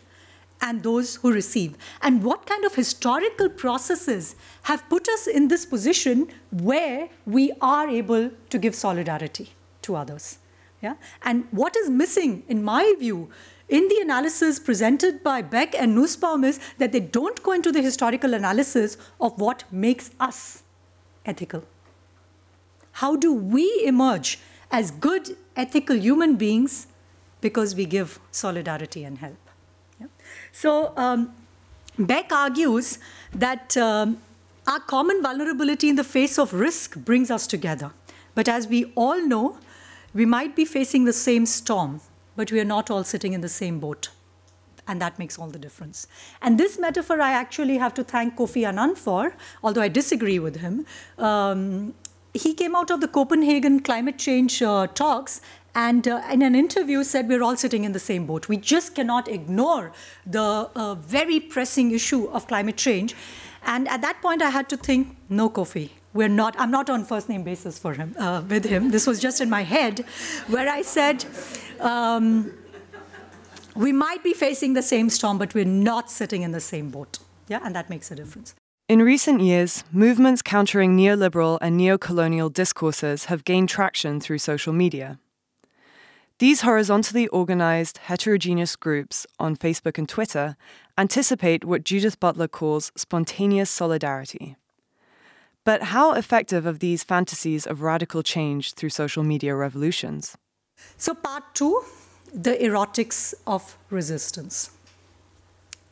and 0.61 0.81
those 0.81 1.17
who 1.17 1.31
receive. 1.31 1.75
And 2.01 2.23
what 2.23 2.47
kind 2.47 2.65
of 2.65 2.73
historical 2.73 3.49
processes 3.49 4.35
have 4.63 4.87
put 4.89 5.07
us 5.09 5.27
in 5.27 5.49
this 5.49 5.65
position 5.65 6.27
where 6.49 7.09
we 7.25 7.51
are 7.61 7.87
able 7.87 8.31
to 8.49 8.57
give 8.57 8.73
solidarity 8.73 9.49
to 9.83 9.95
others? 9.95 10.39
Yeah? 10.85 10.95
And 11.23 11.47
what 11.49 11.75
is 11.75 11.89
missing, 11.89 12.43
in 12.47 12.63
my 12.63 12.93
view, 12.99 13.29
in 13.67 13.87
the 13.87 13.99
analysis 14.01 14.59
presented 14.59 15.23
by 15.23 15.41
Beck 15.41 15.73
and 15.73 15.95
Nussbaum 15.95 16.43
is 16.43 16.59
that 16.77 16.91
they 16.91 16.99
don't 16.99 17.41
go 17.41 17.53
into 17.53 17.71
the 17.71 17.81
historical 17.81 18.35
analysis 18.35 18.95
of 19.19 19.39
what 19.41 19.63
makes 19.71 20.11
us 20.19 20.61
ethical. 21.25 21.63
How 22.91 23.15
do 23.15 23.33
we 23.33 23.65
emerge 23.83 24.37
as 24.69 24.91
good 24.91 25.35
ethical 25.55 25.97
human 25.97 26.35
beings 26.35 26.85
because 27.41 27.75
we 27.75 27.85
give 27.85 28.19
solidarity 28.29 29.03
and 29.03 29.17
help? 29.17 29.49
Yeah? 29.99 30.07
So, 30.51 30.93
um, 30.95 31.33
Beck 31.97 32.31
argues 32.31 32.99
that 33.33 33.75
um, 33.75 34.21
our 34.67 34.81
common 34.81 35.23
vulnerability 35.23 35.89
in 35.89 35.95
the 35.95 36.03
face 36.03 36.37
of 36.37 36.53
risk 36.53 36.95
brings 36.97 37.31
us 37.31 37.47
together. 37.47 37.91
But 38.35 38.47
as 38.49 38.67
we 38.67 38.91
all 38.95 39.25
know, 39.25 39.57
we 40.15 40.25
might 40.25 40.55
be 40.55 40.65
facing 40.65 41.05
the 41.05 41.13
same 41.13 41.45
storm 41.45 42.01
but 42.35 42.51
we 42.51 42.59
are 42.59 42.65
not 42.65 42.91
all 42.91 43.03
sitting 43.03 43.33
in 43.33 43.41
the 43.41 43.49
same 43.49 43.79
boat. 43.79 44.09
And 44.87 45.01
that 45.01 45.17
makes 45.17 45.39
all 45.39 45.47
the 45.47 45.57
difference. 45.57 46.07
And 46.41 46.59
this 46.59 46.77
metaphor, 46.77 47.19
I 47.19 47.31
actually 47.31 47.77
have 47.77 47.93
to 47.95 48.03
thank 48.03 48.35
Kofi 48.35 48.67
Annan 48.67 48.95
for, 48.95 49.35
although 49.63 49.81
I 49.81 49.87
disagree 49.87 50.37
with 50.37 50.57
him. 50.57 50.85
Um, 51.17 51.95
he 52.33 52.53
came 52.53 52.75
out 52.75 52.91
of 52.91 53.01
the 53.01 53.07
Copenhagen 53.07 53.79
climate 53.79 54.19
change 54.19 54.61
uh, 54.61 54.87
talks 54.87 55.41
and 55.73 56.07
uh, 56.07 56.21
in 56.31 56.41
an 56.41 56.53
interview 56.53 57.03
said 57.03 57.27
we're 57.27 57.41
all 57.41 57.57
sitting 57.57 57.83
in 57.83 57.93
the 57.93 57.99
same 57.99 58.25
boat. 58.25 58.47
We 58.47 58.57
just 58.57 58.93
cannot 58.93 59.27
ignore 59.27 59.91
the 60.25 60.69
uh, 60.75 60.95
very 60.95 61.39
pressing 61.39 61.91
issue 61.91 62.25
of 62.27 62.47
climate 62.47 62.77
change. 62.77 63.15
And 63.63 63.87
at 63.87 64.01
that 64.01 64.21
point, 64.21 64.41
I 64.43 64.51
had 64.51 64.69
to 64.69 64.77
think, 64.77 65.17
no, 65.29 65.49
Kofi, 65.49 65.89
we're 66.15 66.29
not. 66.29 66.55
I'm 66.57 66.71
not 66.71 66.89
on 66.89 67.03
first 67.03 67.29
name 67.29 67.43
basis 67.43 67.77
for 67.77 67.93
him 67.93 68.15
uh, 68.17 68.41
with 68.49 68.65
him. 68.65 68.89
This 68.89 69.05
was 69.05 69.19
just 69.19 69.41
in 69.41 69.49
my 69.49 69.63
head, 69.63 69.99
where 70.47 70.67
I 70.67 70.81
said, 70.81 71.25
um, 71.79 72.51
we 73.75 73.91
might 73.91 74.23
be 74.23 74.33
facing 74.33 74.73
the 74.73 74.81
same 74.81 75.09
storm, 75.09 75.37
but 75.37 75.53
we're 75.53 75.65
not 75.65 76.09
sitting 76.09 76.41
in 76.41 76.51
the 76.51 76.61
same 76.61 76.89
boat. 76.89 77.19
Yeah, 77.49 77.59
and 77.63 77.75
that 77.75 77.89
makes 77.89 78.09
a 78.09 78.15
difference. 78.15 78.55
In 78.87 79.01
recent 79.01 79.41
years, 79.41 79.83
movements 79.91 80.41
countering 80.41 80.95
neoliberal 80.95 81.57
and 81.61 81.79
neocolonial 81.79 82.53
discourses 82.53 83.25
have 83.25 83.43
gained 83.43 83.67
traction 83.67 84.19
through 84.19 84.37
social 84.37 84.73
media. 84.73 85.19
These 86.39 86.61
horizontally 86.61 87.27
organized, 87.27 87.97
heterogeneous 87.97 88.75
groups 88.75 89.25
on 89.39 89.55
Facebook 89.55 89.97
and 89.97 90.07
Twitter 90.07 90.55
anticipate 90.97 91.65
what 91.65 91.83
Judith 91.83 92.19
Butler 92.19 92.47
calls 92.47 92.91
spontaneous 92.95 93.69
solidarity. 93.69 94.55
But 95.65 95.81
how 95.83 96.13
effective 96.13 96.65
are 96.67 96.73
these 96.73 97.03
fantasies 97.03 97.65
of 97.65 97.81
radical 97.81 98.21
change 98.23 98.73
through 98.73 98.89
social 98.89 99.23
media 99.23 99.55
revolutions? 99.55 100.37
So, 100.97 101.13
part 101.13 101.43
two 101.53 101.83
the 102.33 102.57
erotics 102.57 103.33
of 103.47 103.77
resistance. 103.89 104.69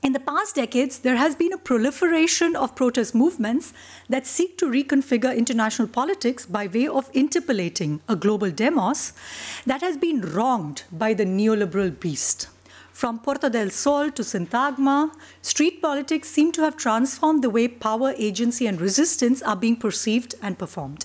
In 0.03 0.11
the 0.11 0.19
past 0.19 0.55
decades, 0.55 0.99
there 0.99 1.15
has 1.15 1.33
been 1.33 1.53
a 1.53 1.57
proliferation 1.57 2.57
of 2.57 2.75
protest 2.75 3.15
movements 3.15 3.71
that 4.09 4.27
seek 4.27 4.57
to 4.57 4.65
reconfigure 4.65 5.35
international 5.35 5.87
politics 5.87 6.45
by 6.45 6.67
way 6.67 6.89
of 6.89 7.09
interpolating 7.13 8.01
a 8.09 8.17
global 8.17 8.51
demos 8.51 9.13
that 9.65 9.79
has 9.79 9.95
been 9.95 10.19
wronged 10.19 10.83
by 10.91 11.13
the 11.13 11.23
neoliberal 11.23 11.97
beast. 11.97 12.49
From 12.93 13.19
Puerta 13.19 13.50
del 13.50 13.71
Sol 13.71 14.12
to 14.12 14.21
Syntagma, 14.21 15.12
street 15.41 15.81
politics 15.81 16.29
seem 16.29 16.51
to 16.51 16.62
have 16.62 16.77
transformed 16.77 17.43
the 17.43 17.50
way 17.50 17.67
power, 17.67 18.13
agency, 18.17 18.67
and 18.67 18.79
resistance 18.79 19.41
are 19.41 19.55
being 19.55 19.75
perceived 19.75 20.35
and 20.43 20.59
performed 20.59 21.03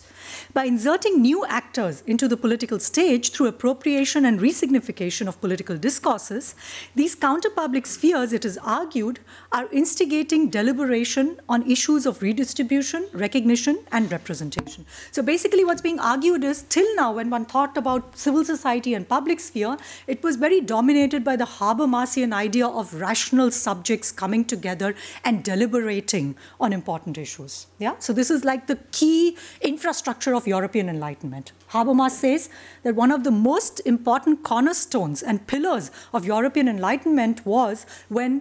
by 0.54 0.64
inserting 0.64 1.20
new 1.20 1.44
actors 1.46 2.02
into 2.06 2.26
the 2.28 2.36
political 2.36 2.78
stage 2.78 3.30
through 3.32 3.46
appropriation 3.46 4.24
and 4.24 4.40
resignification 4.40 5.28
of 5.28 5.40
political 5.40 5.76
discourses, 5.76 6.54
these 6.94 7.14
counter-public 7.14 7.86
spheres, 7.86 8.32
it 8.32 8.44
is 8.44 8.58
argued, 8.58 9.20
are 9.52 9.68
instigating 9.72 10.48
deliberation 10.48 11.40
on 11.48 11.68
issues 11.70 12.06
of 12.06 12.22
redistribution, 12.22 13.06
recognition, 13.12 13.78
and 13.92 14.10
representation. 14.10 14.86
So 15.10 15.22
basically 15.22 15.64
what's 15.64 15.82
being 15.82 16.00
argued 16.00 16.44
is, 16.44 16.62
till 16.68 16.96
now, 16.96 17.12
when 17.12 17.30
one 17.30 17.44
thought 17.44 17.76
about 17.76 18.16
civil 18.16 18.44
society 18.44 18.94
and 18.94 19.08
public 19.08 19.40
sphere, 19.40 19.76
it 20.06 20.22
was 20.22 20.36
very 20.36 20.60
dominated 20.60 21.24
by 21.24 21.36
the 21.36 21.44
Habermasian 21.44 22.32
idea 22.32 22.66
of 22.66 22.94
rational 22.94 23.50
subjects 23.50 24.10
coming 24.10 24.44
together 24.44 24.94
and 25.24 25.44
deliberating 25.44 26.36
on 26.60 26.72
important 26.72 27.18
issues. 27.18 27.66
Yeah? 27.78 27.96
So 27.98 28.12
this 28.12 28.30
is 28.30 28.44
like 28.44 28.66
the 28.66 28.78
key 28.92 29.36
infrastructure 29.60 30.34
of 30.38 30.46
European 30.46 30.88
Enlightenment. 30.88 31.52
Habermas 31.72 32.12
says 32.12 32.48
that 32.82 32.94
one 32.94 33.12
of 33.12 33.24
the 33.24 33.30
most 33.30 33.80
important 33.84 34.42
cornerstones 34.42 35.22
and 35.22 35.46
pillars 35.46 35.90
of 36.14 36.24
European 36.24 36.68
Enlightenment 36.68 37.44
was 37.44 37.84
when 38.08 38.40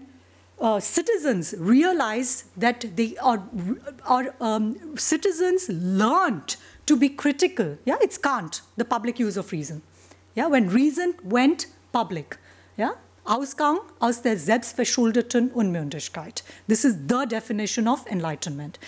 uh, 0.60 0.80
citizens 0.80 1.54
realized 1.58 2.46
that 2.56 2.86
they 2.96 3.18
are, 3.18 3.44
are 4.06 4.34
um, 4.40 4.98
citizens 4.98 5.70
learned 5.70 6.56
to 6.86 6.96
be 6.96 7.10
critical. 7.10 7.78
Yeah, 7.86 7.98
it's 8.02 8.18
Kant, 8.18 8.62
the 8.78 8.86
public 8.86 9.20
use 9.20 9.38
of 9.38 9.52
reason. 9.52 9.82
Yeah, 10.36 10.48
when 10.48 10.70
reason 10.70 11.16
went 11.24 11.68
public. 11.92 12.38
Yeah, 12.78 12.94
Ausgang 13.26 13.80
aus 14.00 14.22
der 14.22 14.38
selbstverschuldeten 14.38 15.52
Unmündigkeit. 15.52 16.44
This 16.68 16.86
is 16.86 16.96
the 17.08 17.26
definition 17.26 17.88
of 17.88 18.06
enlightenment. 18.08 18.80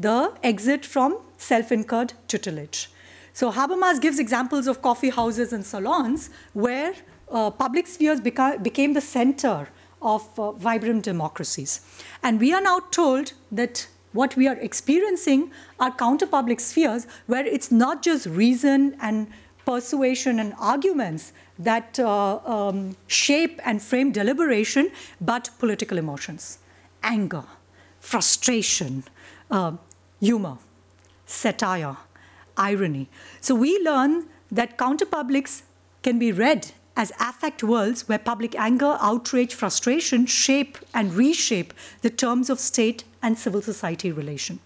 The 0.00 0.32
exit 0.42 0.86
from 0.86 1.18
self 1.36 1.70
incurred 1.70 2.14
tutelage. 2.26 2.88
So 3.34 3.52
Habermas 3.52 4.00
gives 4.00 4.18
examples 4.18 4.66
of 4.66 4.80
coffee 4.80 5.10
houses 5.10 5.52
and 5.52 5.64
salons 5.64 6.30
where 6.54 6.94
uh, 7.30 7.50
public 7.50 7.86
spheres 7.86 8.18
beca- 8.20 8.62
became 8.62 8.94
the 8.94 9.02
center 9.02 9.68
of 10.00 10.26
uh, 10.38 10.52
vibrant 10.52 11.04
democracies. 11.04 11.82
And 12.22 12.40
we 12.40 12.50
are 12.54 12.62
now 12.62 12.80
told 12.90 13.34
that 13.52 13.88
what 14.12 14.36
we 14.36 14.48
are 14.48 14.56
experiencing 14.56 15.50
are 15.78 15.92
counter 15.92 16.26
public 16.26 16.60
spheres 16.60 17.06
where 17.26 17.44
it's 17.44 17.70
not 17.70 18.02
just 18.02 18.24
reason 18.26 18.96
and 19.02 19.26
persuasion 19.66 20.40
and 20.40 20.54
arguments 20.58 21.34
that 21.58 22.00
uh, 22.00 22.38
um, 22.46 22.96
shape 23.06 23.60
and 23.66 23.82
frame 23.82 24.12
deliberation, 24.12 24.90
but 25.20 25.50
political 25.58 25.98
emotions, 25.98 26.58
anger, 27.02 27.44
frustration, 28.00 29.04
uh, 29.50 29.72
humor 30.20 30.58
satire, 31.26 31.96
irony. 32.56 33.08
So 33.40 33.54
we 33.54 33.78
learn 33.78 34.26
that 34.50 34.76
counterpublics 34.76 35.62
can 36.02 36.18
be 36.18 36.32
read 36.32 36.72
as 36.96 37.12
affect 37.20 37.62
worlds 37.62 38.08
where 38.08 38.18
public 38.18 38.58
anger, 38.58 38.98
outrage, 39.00 39.54
frustration 39.54 40.26
shape 40.26 40.76
and 40.92 41.14
reshape 41.14 41.72
the 42.02 42.10
terms 42.10 42.50
of 42.50 42.58
state 42.58 43.04
and 43.22 43.38
civil 43.38 43.62
society 43.62 44.10
relation. 44.10 44.58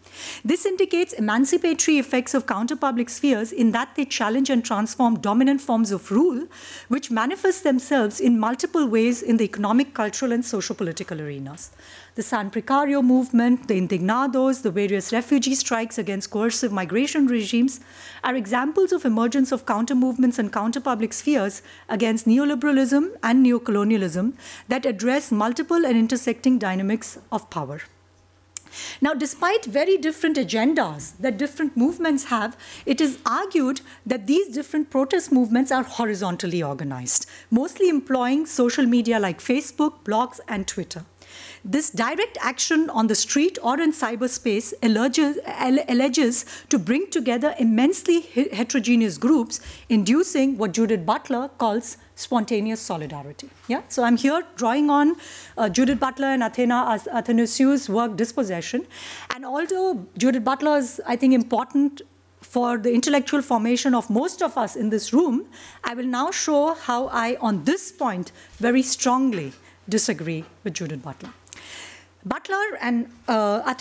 This 0.45 0.65
indicates 0.65 1.13
emancipatory 1.13 1.99
effects 1.99 2.35
of 2.35 2.47
counterpublic 2.47 3.11
spheres 3.11 3.53
in 3.53 3.73
that 3.73 3.95
they 3.95 4.05
challenge 4.05 4.49
and 4.49 4.65
transform 4.65 5.21
dominant 5.21 5.61
forms 5.61 5.91
of 5.93 6.11
rule, 6.11 6.47
which 6.89 7.11
manifest 7.11 7.63
themselves 7.63 8.21
in 8.21 8.39
multiple 8.39 8.87
ways 8.87 9.23
in 9.23 9.37
the 9.37 9.45
economic, 9.45 9.93
cultural, 9.93 10.33
and 10.33 10.45
socio 10.45 10.75
political 10.75 11.21
arenas 11.21 11.73
the 12.15 12.23
San 12.23 12.49
Precario 12.49 13.03
movement, 13.03 13.67
the 13.67 13.75
Indignados, 13.75 14.63
the 14.63 14.71
various 14.71 15.13
refugee 15.13 15.55
strikes 15.57 15.99
against 15.99 16.31
coercive 16.31 16.71
migration 16.71 17.27
regimes 17.27 17.81
are 18.23 18.37
examples 18.37 18.93
of 18.93 19.05
emergence 19.05 19.51
of 19.51 19.67
counter 19.67 19.97
movements 19.97 20.39
and 20.39 20.53
counter 20.53 20.81
public 20.81 21.13
spheres 21.13 21.61
against 21.89 22.27
neoliberalism 22.27 23.11
and 23.23 23.45
neocolonialism 23.45 24.33
that 24.69 24.87
address 24.87 25.33
multiple 25.33 25.85
and 25.85 25.99
intersecting 25.99 26.57
dynamics 26.57 27.19
of 27.33 27.51
power. 27.51 27.81
Now, 29.01 29.15
despite 29.15 29.65
very 29.65 29.97
different 29.97 30.37
agendas 30.37 31.17
that 31.19 31.39
different 31.39 31.77
movements 31.77 32.25
have, 32.25 32.57
it 32.87 33.01
is 33.01 33.19
argued 33.27 33.81
that 34.07 34.27
these 34.27 34.49
different 34.49 34.91
protest 34.91 35.33
movements 35.33 35.71
are 35.71 35.85
horizontally 35.85 36.63
organized, 36.63 37.27
mostly 37.51 37.89
employing 37.89 38.47
social 38.47 38.87
media 38.87 39.19
like 39.19 39.39
Facebook, 39.41 40.05
blogs, 40.05 40.41
and 40.49 40.67
Twitter. 40.67 41.05
This 41.67 41.89
direct 41.89 42.37
action 42.43 42.91
on 42.91 43.07
the 43.07 43.15
street 43.15 43.59
or 43.63 43.81
in 43.81 43.91
cyberspace 43.91 44.75
alleges, 44.83 45.39
alleges 45.89 46.45
to 46.69 46.79
bring 46.79 47.09
together 47.11 47.55
immensely 47.59 48.21
heterogeneous 48.21 49.17
groups, 49.17 49.61
inducing 49.89 50.59
what 50.59 50.73
Judith 50.73 51.07
Butler 51.07 51.49
calls 51.57 51.97
spontaneous 52.17 52.83
solidarity. 52.83 53.49
Yeah, 53.67 53.81
so 53.89 54.05
I'm 54.05 54.19
here 54.19 54.43
drawing 54.57 54.91
on 54.91 55.17
uh, 55.57 55.71
Judith 55.71 55.99
Butler 55.99 56.27
and 56.27 56.43
Athena 56.43 57.01
Athanasiou's 57.11 57.89
work 57.89 58.15
Dispossession, 58.15 58.87
and 59.35 59.47
although 59.47 60.07
Judith 60.19 60.45
Butler 60.45 60.77
is, 60.77 61.01
I 61.07 61.17
think, 61.17 61.33
important 61.33 62.03
for 62.43 62.77
the 62.77 62.93
intellectual 62.93 63.41
formation 63.41 63.95
of 63.95 64.11
most 64.11 64.43
of 64.43 64.59
us 64.59 64.77
in 64.77 64.91
this 64.91 65.15
room, 65.15 65.47
I 65.83 65.95
will 65.95 66.05
now 66.05 66.31
show 66.31 66.75
how 66.75 67.09
I, 67.09 67.39
on 67.41 67.65
this 67.65 67.91
point, 67.91 68.33
very 68.59 68.83
strongly 68.83 69.55
disagree 69.89 70.45
with 70.63 70.75
Judith 70.75 71.03
Butler. 71.03 71.31
Butler 72.25 72.79
and 72.81 73.11
uh, 73.29 73.75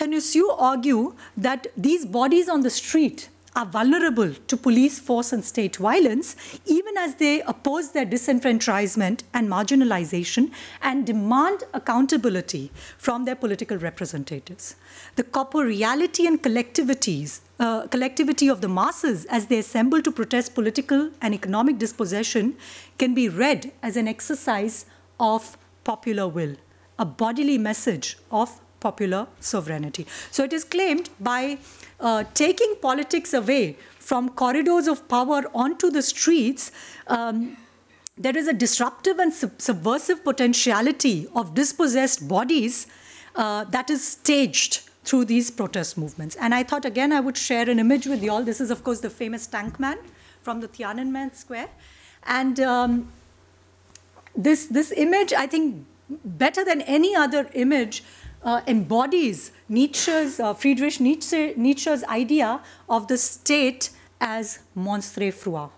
argue 0.59 1.15
that 1.38 1.67
these 1.77 2.05
bodies 2.05 2.50
on 2.50 2.62
the 2.62 2.69
street 2.69 3.29
are 3.55 3.65
vulnerable 3.65 4.33
to 4.33 4.57
police 4.57 5.00
force 5.00 5.31
and 5.31 5.45
state 5.45 5.75
violence, 5.75 6.35
even 6.65 6.97
as 6.97 7.15
they 7.15 7.41
oppose 7.41 7.91
their 7.91 8.05
disenfranchisement 8.05 9.21
and 9.33 9.47
marginalization 9.47 10.51
and 10.81 11.05
demand 11.05 11.63
accountability 11.73 12.71
from 12.97 13.25
their 13.25 13.35
political 13.35 13.77
representatives. 13.77 14.75
The 15.15 15.23
corporeality 15.23 16.25
and 16.25 16.41
collectivities, 16.41 17.41
uh, 17.59 17.88
collectivity 17.88 18.47
of 18.47 18.62
the 18.62 18.69
masses 18.69 19.25
as 19.25 19.45
they 19.45 19.59
assemble 19.59 20.01
to 20.01 20.12
protest 20.12 20.55
political 20.55 21.12
and 21.21 21.33
economic 21.33 21.77
dispossession 21.77 22.55
can 22.97 23.13
be 23.13 23.29
read 23.29 23.71
as 23.81 23.95
an 23.95 24.07
exercise 24.07 24.85
of 25.19 25.57
popular 25.83 26.27
will, 26.27 26.55
a 27.03 27.07
bodily 27.24 27.57
message 27.69 28.17
of 28.41 28.60
popular 28.79 29.27
sovereignty. 29.39 30.05
So 30.31 30.43
it 30.43 30.53
is 30.53 30.63
claimed 30.75 31.10
by 31.19 31.57
uh, 32.00 32.24
taking 32.33 32.75
politics 32.81 33.33
away 33.33 33.77
from 34.10 34.29
corridors 34.29 34.88
of 34.88 35.07
power 35.07 35.43
onto 35.53 35.89
the 35.89 36.01
streets, 36.01 36.72
um, 37.07 37.57
there 38.17 38.38
is 38.38 38.48
a 38.48 38.53
disruptive 38.53 39.19
and 39.19 39.33
sub- 39.33 39.62
subversive 39.67 40.24
potentiality 40.24 41.27
of 41.33 41.53
dispossessed 41.53 42.27
bodies 42.27 42.88
uh, 43.36 43.63
that 43.75 43.89
is 43.89 44.05
staged 44.07 44.81
through 45.05 45.25
these 45.25 45.50
protest 45.50 45.98
movements. 45.98 46.36
And 46.36 46.53
I 46.53 46.63
thought, 46.63 46.86
again, 46.86 47.12
I 47.12 47.22
would 47.22 47.38
share 47.38 47.69
an 47.69 47.79
image 47.79 48.05
with 48.05 48.22
you 48.24 48.31
all. 48.31 48.43
This 48.43 48.62
is, 48.62 48.69
of 48.72 48.83
course, 48.83 49.00
the 49.00 49.10
famous 49.10 49.48
tank 49.48 49.79
man 49.79 49.98
from 50.41 50.60
the 50.60 50.67
Tiananmen 50.67 51.33
Square. 51.36 51.69
And 52.25 52.60
um, 52.60 53.12
this, 54.36 54.67
this 54.67 54.91
image, 54.91 55.33
I 55.33 55.48
think, 55.48 55.86
better 56.10 56.63
than 56.63 56.81
any 56.81 57.15
other 57.15 57.50
image, 57.53 58.03
uh, 58.43 58.62
embodies 58.67 59.51
Nietzsche's, 59.69 60.39
uh, 60.39 60.53
Friedrich 60.53 61.00
Nietzsche, 61.00 61.53
Nietzsche's 61.55 62.03
idea 62.05 62.62
of 62.89 63.07
the 63.07 63.17
state 63.17 63.89
as 64.19 64.60
monstre. 64.75 65.69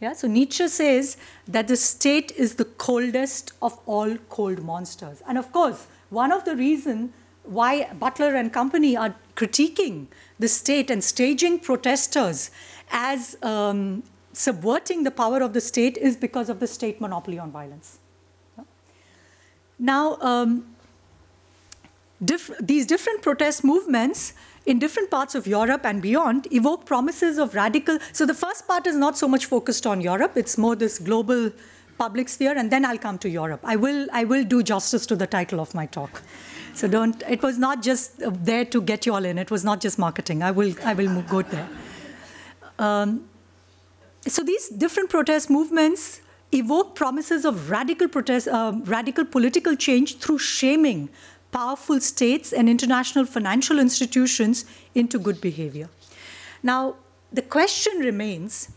Yeah, 0.00 0.14
so 0.14 0.28
Nietzsche 0.28 0.66
says 0.68 1.18
that 1.46 1.68
the 1.68 1.76
state 1.76 2.32
is 2.32 2.54
the 2.54 2.64
coldest 2.64 3.52
of 3.60 3.78
all 3.84 4.16
cold 4.30 4.62
monsters. 4.62 5.22
And 5.28 5.36
of 5.36 5.52
course, 5.52 5.86
one 6.08 6.32
of 6.32 6.44
the 6.44 6.56
reasons 6.56 7.10
why 7.44 7.92
Butler 7.92 8.34
and 8.34 8.52
company 8.52 8.96
are 8.96 9.14
critiquing 9.36 10.06
the 10.38 10.48
state 10.48 10.90
and 10.90 11.04
staging 11.04 11.58
protesters 11.58 12.50
as 12.90 13.36
um, 13.42 14.02
subverting 14.32 15.02
the 15.04 15.10
power 15.10 15.42
of 15.42 15.52
the 15.52 15.60
state 15.60 15.96
is 15.98 16.16
because 16.16 16.48
of 16.48 16.60
the 16.60 16.66
state 16.66 17.00
monopoly 17.00 17.38
on 17.38 17.50
violence. 17.50 17.98
Now, 19.80 20.18
um, 20.20 20.66
diff- 22.22 22.52
these 22.60 22.86
different 22.86 23.22
protest 23.22 23.64
movements 23.64 24.34
in 24.66 24.78
different 24.78 25.10
parts 25.10 25.34
of 25.34 25.46
Europe 25.46 25.86
and 25.86 26.02
beyond 26.02 26.46
evoke 26.52 26.84
promises 26.84 27.38
of 27.38 27.54
radical. 27.54 27.98
So 28.12 28.26
the 28.26 28.34
first 28.34 28.68
part 28.68 28.86
is 28.86 28.94
not 28.94 29.16
so 29.16 29.26
much 29.26 29.46
focused 29.46 29.86
on 29.86 30.02
Europe; 30.02 30.36
it's 30.36 30.58
more 30.58 30.76
this 30.76 30.98
global 30.98 31.50
public 31.96 32.28
sphere, 32.28 32.56
and 32.56 32.70
then 32.70 32.84
I'll 32.84 32.98
come 32.98 33.18
to 33.18 33.28
Europe. 33.28 33.60
I 33.64 33.76
will 33.76 34.06
I 34.12 34.24
will 34.24 34.44
do 34.44 34.62
justice 34.62 35.06
to 35.06 35.16
the 35.16 35.26
title 35.26 35.60
of 35.60 35.74
my 35.74 35.86
talk. 35.86 36.22
So 36.74 36.88
don't. 36.88 37.22
It 37.28 37.42
was 37.42 37.58
not 37.58 37.82
just 37.82 38.22
uh, 38.22 38.30
there 38.50 38.64
to 38.66 38.82
get 38.82 39.06
you 39.06 39.14
all 39.14 39.24
in. 39.24 39.38
It 39.38 39.50
was 39.50 39.64
not 39.64 39.80
just 39.80 39.98
marketing. 39.98 40.42
I 40.42 40.50
will 40.50 40.74
I 40.84 40.94
will 40.94 41.22
go 41.22 41.42
there. 41.42 41.68
Um, 42.78 43.24
so 44.26 44.42
these 44.42 44.68
different 44.68 45.08
protest 45.10 45.50
movements 45.50 46.19
evoke 46.52 46.94
promises 46.94 47.44
of 47.44 47.70
radical 47.70 48.08
protest, 48.08 48.48
uh, 48.48 48.72
radical 48.84 49.24
political 49.24 49.76
change 49.76 50.18
through 50.18 50.38
shaming 50.38 51.08
powerful 51.52 52.00
states 52.00 52.52
and 52.52 52.68
international 52.68 53.24
financial 53.24 53.78
institutions 53.78 54.64
into 54.94 55.18
good 55.18 55.40
behavior. 55.40 55.88
Now, 56.62 56.96
the 57.32 57.42
question 57.42 57.98
remains 57.98 58.70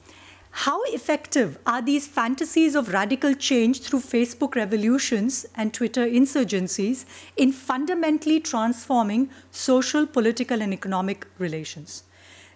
how 0.57 0.83
effective 0.83 1.57
are 1.65 1.81
these 1.81 2.05
fantasies 2.07 2.75
of 2.75 2.93
radical 2.93 3.33
change 3.33 3.81
through 3.81 4.01
Facebook 4.01 4.53
revolutions 4.53 5.47
and 5.55 5.73
Twitter 5.73 6.05
insurgencies 6.05 7.05
in 7.35 7.51
fundamentally 7.51 8.39
transforming 8.39 9.31
social, 9.49 10.05
political, 10.05 10.61
and 10.61 10.71
economic 10.71 11.25
relations? 11.39 12.03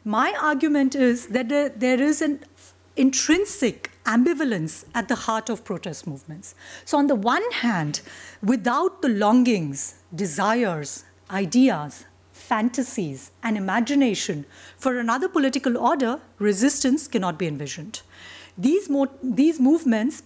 My 0.06 0.38
argument 0.40 0.94
is 0.94 1.28
that 1.28 1.50
there 1.50 2.00
is 2.00 2.22
an 2.22 2.40
intrinsic 2.96 3.92
ambivalence 4.08 4.86
at 4.96 5.08
the 5.08 5.16
heart 5.16 5.50
of 5.50 5.64
protest 5.64 6.08
movements. 6.08 6.56
So, 6.86 6.98
on 6.98 7.08
the 7.08 7.16
one 7.16 7.52
hand, 7.52 8.02
without 8.42 9.02
the 9.02 9.10
longings, 9.10 9.96
desires, 10.16 11.04
ideas, 11.30 12.06
fantasies, 12.32 13.32
and 13.44 13.58
imagination 13.58 14.46
for 14.78 14.98
another 14.98 15.28
political 15.28 15.78
order, 15.78 16.20
resistance 16.40 17.08
cannot 17.08 17.38
be 17.38 17.48
envisioned. 17.48 18.02
These, 18.58 18.90
mo- 18.90 19.12
these 19.22 19.60
movements 19.60 20.24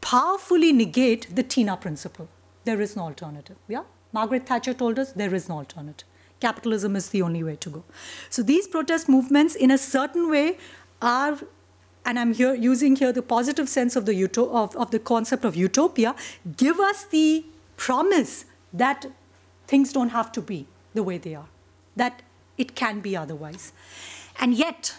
powerfully 0.00 0.72
negate 0.72 1.34
the 1.34 1.42
Tina 1.42 1.76
principle. 1.76 2.28
There 2.64 2.80
is 2.80 2.96
no 2.96 3.02
alternative. 3.02 3.56
Yeah? 3.68 3.82
Margaret 4.12 4.46
Thatcher 4.46 4.74
told 4.74 4.98
us 4.98 5.12
there 5.12 5.34
is 5.34 5.48
no 5.48 5.56
alternative. 5.56 6.06
Capitalism 6.40 6.94
is 6.94 7.08
the 7.08 7.22
only 7.22 7.42
way 7.42 7.56
to 7.56 7.70
go. 7.70 7.84
So 8.30 8.42
these 8.42 8.68
protest 8.68 9.08
movements, 9.08 9.54
in 9.54 9.70
a 9.70 9.78
certain 9.78 10.30
way, 10.30 10.58
are 11.02 11.38
and 12.04 12.18
I'm 12.18 12.34
here 12.34 12.54
using 12.54 12.96
here 12.96 13.12
the 13.12 13.22
positive 13.22 13.68
sense 13.68 13.96
of 13.96 14.06
the 14.06 14.12
uto- 14.12 14.50
of, 14.52 14.76
of 14.76 14.90
the 14.90 14.98
concept 14.98 15.44
of 15.44 15.56
utopia, 15.56 16.14
give 16.56 16.78
us 16.78 17.04
the 17.04 17.44
promise 17.76 18.44
that 18.72 19.06
things 19.66 19.92
don't 19.92 20.10
have 20.10 20.30
to 20.32 20.42
be 20.42 20.66
the 20.92 21.02
way 21.02 21.18
they 21.18 21.34
are, 21.34 21.48
that 21.96 22.22
it 22.58 22.74
can 22.74 23.00
be 23.00 23.16
otherwise. 23.16 23.72
And 24.38 24.54
yet, 24.54 24.94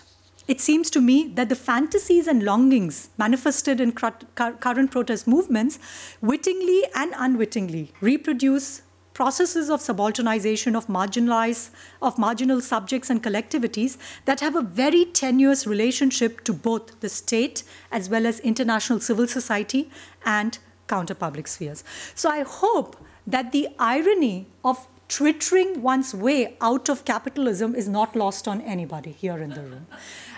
it 0.47 0.61
seems 0.61 0.89
to 0.91 1.01
me 1.01 1.27
that 1.35 1.49
the 1.49 1.55
fantasies 1.55 2.27
and 2.27 2.43
longings 2.43 3.09
manifested 3.17 3.81
in 3.81 3.93
current 3.93 4.91
protest 4.91 5.27
movements 5.27 5.79
wittingly 6.21 6.83
and 6.93 7.13
unwittingly 7.17 7.91
reproduce 7.99 8.81
processes 9.15 9.69
of 9.69 9.79
subalternization 9.79 10.75
of 10.75 10.87
marginalized 10.87 11.69
of 12.01 12.17
marginal 12.19 12.61
subjects 12.61 13.09
and 13.09 13.23
collectivities 13.23 13.97
that 14.25 14.41
have 14.41 14.55
a 14.55 14.61
very 14.61 15.05
tenuous 15.05 15.65
relationship 15.65 16.43
to 16.43 16.53
both 16.53 16.99
the 16.99 17.09
state 17.09 17.63
as 17.91 18.09
well 18.09 18.27
as 18.27 18.41
international 18.41 18.99
civil 18.99 19.25
society 19.25 19.89
and 20.25 20.59
counter 20.87 21.15
public 21.15 21.47
spheres. 21.47 21.83
So 22.13 22.29
i 22.29 22.41
hope 22.41 22.97
that 23.25 23.51
the 23.53 23.69
irony 23.79 24.47
of 24.63 24.85
twittering 25.07 25.81
one's 25.81 26.13
way 26.13 26.57
out 26.61 26.89
of 26.89 27.05
capitalism 27.05 27.73
is 27.75 27.87
not 27.87 28.15
lost 28.15 28.47
on 28.47 28.61
anybody 28.61 29.11
here 29.11 29.37
in 29.37 29.51
the 29.51 29.61
room. 29.61 29.87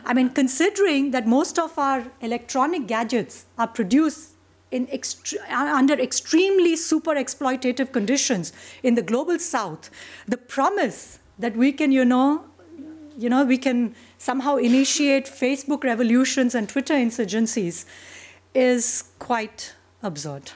I 0.05 0.13
mean 0.13 0.29
considering 0.29 1.11
that 1.11 1.27
most 1.27 1.57
of 1.57 1.77
our 1.79 2.07
electronic 2.21 2.85
gadgets 2.85 3.45
are 3.57 3.67
produced 3.67 4.36
in 4.71 4.87
extre- 4.87 5.41
uh, 5.49 5.75
under 5.75 5.93
extremely 5.93 6.75
super 6.75 7.15
exploitative 7.15 7.91
conditions 7.91 8.53
in 8.83 8.95
the 8.95 9.01
global 9.01 9.39
south 9.39 9.89
the 10.27 10.37
promise 10.37 11.19
that 11.39 11.55
we 11.55 11.71
can 11.71 11.91
you 11.91 12.03
know 12.03 12.43
you 13.17 13.29
know 13.29 13.43
we 13.45 13.57
can 13.57 13.95
somehow 14.17 14.55
initiate 14.57 15.25
facebook 15.25 15.83
revolutions 15.83 16.53
and 16.53 16.69
twitter 16.69 16.93
insurgencies 16.93 17.85
is 18.53 19.05
quite 19.19 19.75
absurd 20.03 20.51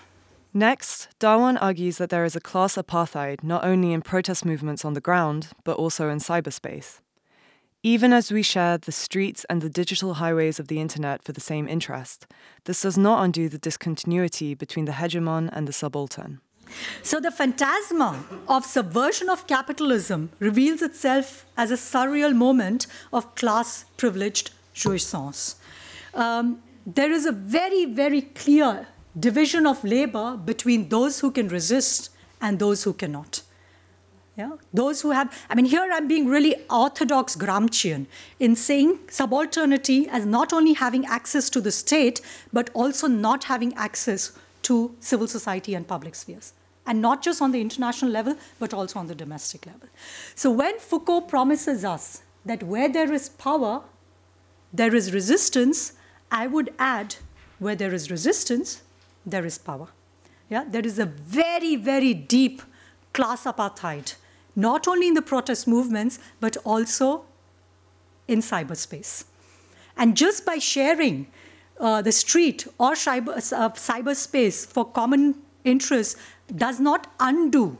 Next, 0.53 1.07
Dhawan 1.21 1.57
argues 1.61 1.97
that 1.97 2.09
there 2.09 2.25
is 2.25 2.35
a 2.35 2.41
class 2.41 2.75
apartheid 2.75 3.41
not 3.41 3.63
only 3.63 3.93
in 3.93 4.01
protest 4.01 4.43
movements 4.43 4.83
on 4.83 4.95
the 4.95 4.99
ground, 4.99 5.47
but 5.63 5.77
also 5.77 6.09
in 6.09 6.19
cyberspace. 6.19 7.00
Even 7.83 8.13
as 8.13 8.31
we 8.31 8.43
share 8.43 8.77
the 8.77 8.91
streets 8.91 9.43
and 9.49 9.59
the 9.59 9.69
digital 9.69 10.15
highways 10.15 10.59
of 10.59 10.67
the 10.67 10.79
internet 10.79 11.23
for 11.23 11.31
the 11.31 11.41
same 11.41 11.67
interest, 11.67 12.27
this 12.65 12.83
does 12.83 12.95
not 12.95 13.23
undo 13.23 13.49
the 13.49 13.57
discontinuity 13.57 14.53
between 14.53 14.85
the 14.85 14.91
hegemon 14.91 15.49
and 15.51 15.67
the 15.67 15.73
subaltern. 15.73 16.41
So, 17.01 17.19
the 17.19 17.31
phantasma 17.31 18.23
of 18.47 18.65
subversion 18.65 19.29
of 19.29 19.47
capitalism 19.47 20.29
reveals 20.37 20.83
itself 20.83 21.45
as 21.57 21.71
a 21.71 21.75
surreal 21.75 22.35
moment 22.35 22.85
of 23.11 23.33
class 23.33 23.85
privileged 23.97 24.51
jouissance. 24.75 25.55
Um, 26.13 26.61
there 26.85 27.11
is 27.11 27.25
a 27.25 27.31
very, 27.31 27.85
very 27.85 28.21
clear 28.21 28.87
division 29.19 29.65
of 29.65 29.83
labor 29.83 30.37
between 30.37 30.89
those 30.89 31.19
who 31.19 31.31
can 31.31 31.47
resist 31.47 32.11
and 32.39 32.59
those 32.59 32.83
who 32.83 32.93
cannot. 32.93 33.41
Yeah? 34.41 34.57
Those 34.73 35.01
who 35.01 35.11
have, 35.11 35.27
I 35.49 35.55
mean, 35.55 35.65
here 35.65 35.87
I'm 35.91 36.07
being 36.07 36.27
really 36.27 36.55
orthodox 36.69 37.35
Gramscian 37.35 38.07
in 38.39 38.55
saying 38.55 38.97
subalternity 39.07 40.07
as 40.07 40.25
not 40.25 40.51
only 40.51 40.73
having 40.73 41.05
access 41.05 41.49
to 41.51 41.61
the 41.61 41.71
state, 41.71 42.21
but 42.51 42.71
also 42.73 43.07
not 43.07 43.43
having 43.43 43.71
access 43.75 44.31
to 44.63 44.95
civil 44.99 45.27
society 45.27 45.75
and 45.75 45.87
public 45.87 46.15
spheres. 46.15 46.53
And 46.87 47.01
not 47.01 47.21
just 47.21 47.41
on 47.41 47.51
the 47.51 47.61
international 47.61 48.09
level, 48.09 48.35
but 48.57 48.73
also 48.73 48.97
on 48.99 49.05
the 49.05 49.13
domestic 49.13 49.67
level. 49.67 49.87
So 50.33 50.49
when 50.49 50.79
Foucault 50.79 51.27
promises 51.33 51.85
us 51.85 52.23
that 52.43 52.63
where 52.63 52.89
there 52.89 53.13
is 53.13 53.29
power, 53.29 53.83
there 54.73 54.95
is 54.95 55.13
resistance, 55.13 55.93
I 56.31 56.47
would 56.47 56.73
add 56.79 57.17
where 57.59 57.75
there 57.75 57.93
is 57.93 58.09
resistance, 58.09 58.81
there 59.23 59.45
is 59.45 59.59
power. 59.59 59.89
Yeah, 60.49 60.63
there 60.67 60.85
is 60.85 60.97
a 60.97 61.05
very, 61.05 61.75
very 61.75 62.13
deep 62.15 62.63
class 63.13 63.43
apartheid, 63.43 64.15
not 64.55 64.87
only 64.87 65.07
in 65.07 65.13
the 65.13 65.21
protest 65.21 65.67
movements, 65.67 66.19
but 66.39 66.57
also 66.65 67.25
in 68.27 68.39
cyberspace. 68.39 69.25
And 69.97 70.15
just 70.15 70.45
by 70.45 70.57
sharing 70.57 71.27
uh, 71.79 72.01
the 72.01 72.11
street 72.11 72.67
or 72.77 72.93
cyber, 72.93 73.31
uh, 73.53 73.69
cyberspace 73.69 74.65
for 74.65 74.85
common 74.85 75.35
interests 75.63 76.15
does 76.55 76.79
not 76.79 77.07
undo 77.19 77.77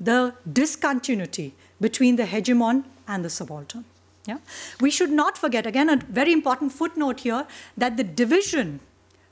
the 0.00 0.34
discontinuity 0.52 1.54
between 1.80 2.16
the 2.16 2.24
hegemon 2.24 2.84
and 3.08 3.24
the 3.24 3.30
subaltern. 3.30 3.84
Yeah? 4.26 4.38
We 4.80 4.90
should 4.90 5.10
not 5.10 5.38
forget, 5.38 5.66
again, 5.66 5.88
a 5.88 5.96
very 5.96 6.32
important 6.32 6.72
footnote 6.72 7.20
here, 7.20 7.46
that 7.76 7.96
the 7.96 8.04
division 8.04 8.80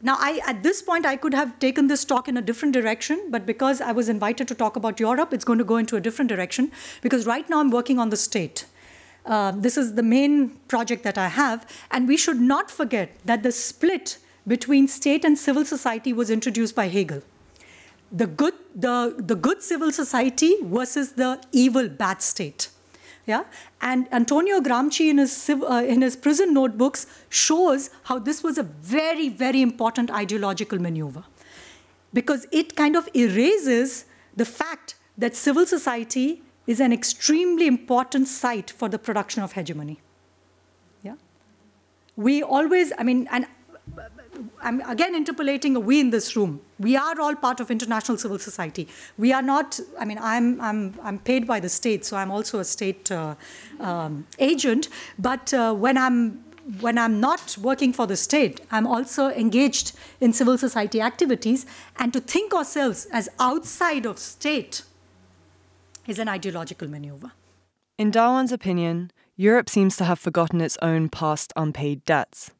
now, 0.04 0.18
I, 0.20 0.42
at 0.46 0.62
this 0.62 0.82
point, 0.82 1.06
I 1.06 1.16
could 1.16 1.32
have 1.32 1.58
taken 1.58 1.86
this 1.86 2.04
talk 2.04 2.28
in 2.28 2.36
a 2.36 2.42
different 2.42 2.74
direction, 2.74 3.30
but 3.30 3.46
because 3.46 3.80
I 3.80 3.92
was 3.92 4.10
invited 4.10 4.46
to 4.48 4.54
talk 4.54 4.76
about 4.76 5.00
Europe, 5.00 5.32
it's 5.32 5.46
going 5.46 5.58
to 5.58 5.64
go 5.64 5.78
into 5.78 5.96
a 5.96 6.00
different 6.00 6.28
direction. 6.28 6.70
Because 7.00 7.24
right 7.24 7.48
now, 7.48 7.60
I'm 7.60 7.70
working 7.70 7.98
on 7.98 8.10
the 8.10 8.16
state. 8.18 8.66
Uh, 9.24 9.52
this 9.52 9.78
is 9.78 9.94
the 9.94 10.02
main 10.02 10.50
project 10.68 11.04
that 11.04 11.16
I 11.16 11.28
have. 11.28 11.66
And 11.90 12.06
we 12.06 12.18
should 12.18 12.38
not 12.38 12.70
forget 12.70 13.12
that 13.24 13.42
the 13.42 13.50
split 13.50 14.18
between 14.46 14.88
state 14.88 15.24
and 15.24 15.38
civil 15.38 15.64
society 15.64 16.12
was 16.12 16.28
introduced 16.28 16.76
by 16.76 16.88
Hegel. 16.88 17.22
The 18.12 18.26
good, 18.26 18.52
the, 18.74 19.14
the 19.16 19.34
good 19.34 19.62
civil 19.62 19.90
society 19.90 20.56
versus 20.62 21.12
the 21.12 21.42
evil 21.50 21.88
bad 21.88 22.20
state. 22.20 22.68
Yeah? 23.26 23.44
And 23.80 24.06
Antonio 24.12 24.60
Gramsci, 24.60 25.08
in 25.08 25.18
his, 25.18 25.48
uh, 25.48 25.84
in 25.86 26.02
his 26.02 26.16
prison 26.16 26.52
notebooks, 26.52 27.06
shows 27.28 27.90
how 28.04 28.18
this 28.18 28.42
was 28.42 28.58
a 28.58 28.62
very, 28.62 29.28
very 29.28 29.62
important 29.62 30.10
ideological 30.10 30.78
maneuver. 30.78 31.24
Because 32.12 32.46
it 32.52 32.76
kind 32.76 32.96
of 32.96 33.08
erases 33.14 34.04
the 34.36 34.44
fact 34.44 34.94
that 35.16 35.34
civil 35.34 35.66
society 35.66 36.42
is 36.66 36.80
an 36.80 36.92
extremely 36.92 37.66
important 37.66 38.28
site 38.28 38.70
for 38.70 38.88
the 38.88 38.98
production 38.98 39.42
of 39.42 39.52
hegemony. 39.52 40.00
Yeah? 41.02 41.14
We 42.16 42.42
always, 42.42 42.92
I 42.98 43.02
mean, 43.02 43.28
and 43.30 43.46
I'm 44.60 44.80
again 44.82 45.14
interpolating 45.14 45.76
a 45.76 45.80
we 45.80 46.00
in 46.00 46.10
this 46.10 46.36
room. 46.36 46.60
We 46.78 46.96
are 46.96 47.20
all 47.20 47.36
part 47.36 47.60
of 47.60 47.70
international 47.70 48.18
civil 48.18 48.38
society. 48.38 48.88
We 49.16 49.32
are 49.32 49.42
not, 49.42 49.78
I 49.98 50.04
mean, 50.04 50.18
I'm, 50.20 50.60
I'm, 50.60 50.94
I'm 51.02 51.18
paid 51.18 51.46
by 51.46 51.60
the 51.60 51.68
state, 51.68 52.04
so 52.04 52.16
I'm 52.16 52.30
also 52.30 52.58
a 52.58 52.64
state 52.64 53.12
uh, 53.12 53.36
um, 53.80 54.26
agent. 54.38 54.88
But 55.18 55.54
uh, 55.54 55.72
when, 55.74 55.96
I'm, 55.96 56.44
when 56.80 56.98
I'm 56.98 57.20
not 57.20 57.56
working 57.58 57.92
for 57.92 58.06
the 58.06 58.16
state, 58.16 58.60
I'm 58.70 58.86
also 58.86 59.28
engaged 59.28 59.92
in 60.20 60.32
civil 60.32 60.58
society 60.58 61.00
activities. 61.00 61.64
And 61.98 62.12
to 62.12 62.20
think 62.20 62.52
ourselves 62.52 63.06
as 63.12 63.28
outside 63.38 64.04
of 64.04 64.18
state 64.18 64.82
is 66.06 66.18
an 66.18 66.28
ideological 66.28 66.88
maneuver. 66.88 67.32
In 67.98 68.10
Dhawan's 68.10 68.52
opinion, 68.52 69.12
Europe 69.36 69.70
seems 69.70 69.96
to 69.96 70.04
have 70.04 70.18
forgotten 70.18 70.60
its 70.60 70.76
own 70.82 71.08
past 71.08 71.52
unpaid 71.56 72.04
debts. 72.04 72.50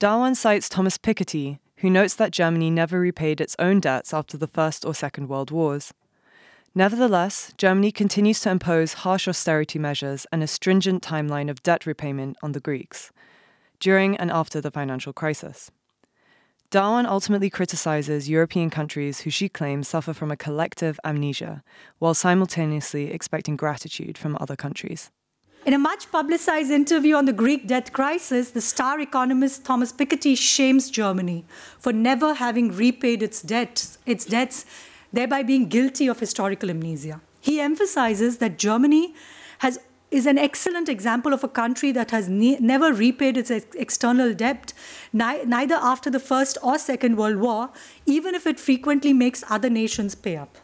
Dhawan 0.00 0.34
cites 0.34 0.68
Thomas 0.68 0.98
Piketty, 0.98 1.58
who 1.84 1.90
notes 1.90 2.14
that 2.14 2.30
Germany 2.30 2.70
never 2.70 2.98
repaid 2.98 3.42
its 3.42 3.54
own 3.58 3.78
debts 3.78 4.14
after 4.14 4.38
the 4.38 4.46
First 4.46 4.86
or 4.86 4.94
Second 4.94 5.28
World 5.28 5.50
Wars. 5.50 5.92
Nevertheless, 6.74 7.52
Germany 7.58 7.92
continues 7.92 8.40
to 8.40 8.50
impose 8.50 8.94
harsh 9.04 9.28
austerity 9.28 9.78
measures 9.78 10.26
and 10.32 10.42
a 10.42 10.46
stringent 10.46 11.02
timeline 11.02 11.50
of 11.50 11.62
debt 11.62 11.84
repayment 11.84 12.38
on 12.42 12.52
the 12.52 12.58
Greeks, 12.58 13.12
during 13.80 14.16
and 14.16 14.30
after 14.30 14.62
the 14.62 14.70
financial 14.70 15.12
crisis. 15.12 15.70
Dhawan 16.70 17.04
ultimately 17.04 17.50
criticizes 17.50 18.30
European 18.30 18.70
countries 18.70 19.20
who 19.20 19.28
she 19.28 19.50
claims 19.50 19.86
suffer 19.86 20.14
from 20.14 20.30
a 20.30 20.38
collective 20.38 20.98
amnesia, 21.04 21.62
while 21.98 22.14
simultaneously 22.14 23.12
expecting 23.12 23.56
gratitude 23.56 24.16
from 24.16 24.38
other 24.40 24.56
countries. 24.56 25.10
In 25.64 25.72
a 25.72 25.78
much 25.78 26.12
publicized 26.12 26.70
interview 26.70 27.14
on 27.14 27.24
the 27.24 27.32
Greek 27.32 27.66
debt 27.66 27.90
crisis, 27.94 28.50
the 28.50 28.60
star 28.60 29.00
economist 29.00 29.64
Thomas 29.64 29.92
Piketty 29.92 30.36
shames 30.36 30.90
Germany 30.90 31.46
for 31.78 31.90
never 31.90 32.34
having 32.34 32.70
repaid 32.70 33.22
its 33.22 33.40
debts, 33.40 33.96
its 34.04 34.26
debts, 34.26 34.66
thereby 35.10 35.42
being 35.42 35.68
guilty 35.70 36.06
of 36.06 36.20
historical 36.20 36.68
amnesia. 36.68 37.22
He 37.40 37.60
emphasizes 37.60 38.38
that 38.38 38.58
Germany 38.58 39.14
has 39.60 39.78
is 40.10 40.26
an 40.26 40.38
excellent 40.38 40.88
example 40.88 41.32
of 41.32 41.42
a 41.42 41.48
country 41.48 41.90
that 41.90 42.10
has 42.12 42.28
ne- 42.28 42.58
never 42.60 42.92
repaid 42.92 43.36
its 43.36 43.50
ex- 43.50 43.74
external 43.74 44.32
debt, 44.32 44.72
ni- 45.12 45.44
neither 45.44 45.74
after 45.76 46.08
the 46.08 46.20
First 46.20 46.56
or 46.62 46.78
Second 46.78 47.16
World 47.16 47.38
War, 47.38 47.70
even 48.06 48.34
if 48.34 48.46
it 48.46 48.60
frequently 48.60 49.12
makes 49.12 49.42
other 49.48 49.70
nations 49.70 50.14
pay 50.14 50.36
up. 50.36 50.56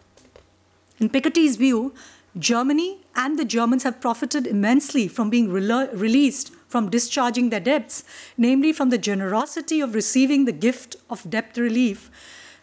In 1.01 1.09
Piketty's 1.09 1.57
view, 1.57 1.95
Germany 2.39 3.01
and 3.17 3.39
the 3.39 3.45
Germans 3.45 3.83
have 3.83 4.01
profited 4.01 4.47
immensely 4.47 5.09
from 5.09 5.31
being 5.31 5.51
released 5.51 6.53
from 6.69 6.89
discharging 6.89 7.51
their 7.51 7.61
debts, 7.61 8.05
namely 8.39 8.73
from 8.73 8.91
the 8.91 8.99
generosity 8.99 9.81
of 9.81 9.95
receiving 9.95 10.45
the 10.45 10.53
gift 10.53 10.95
of 11.11 11.29
debt 11.29 11.57
relief 11.57 12.11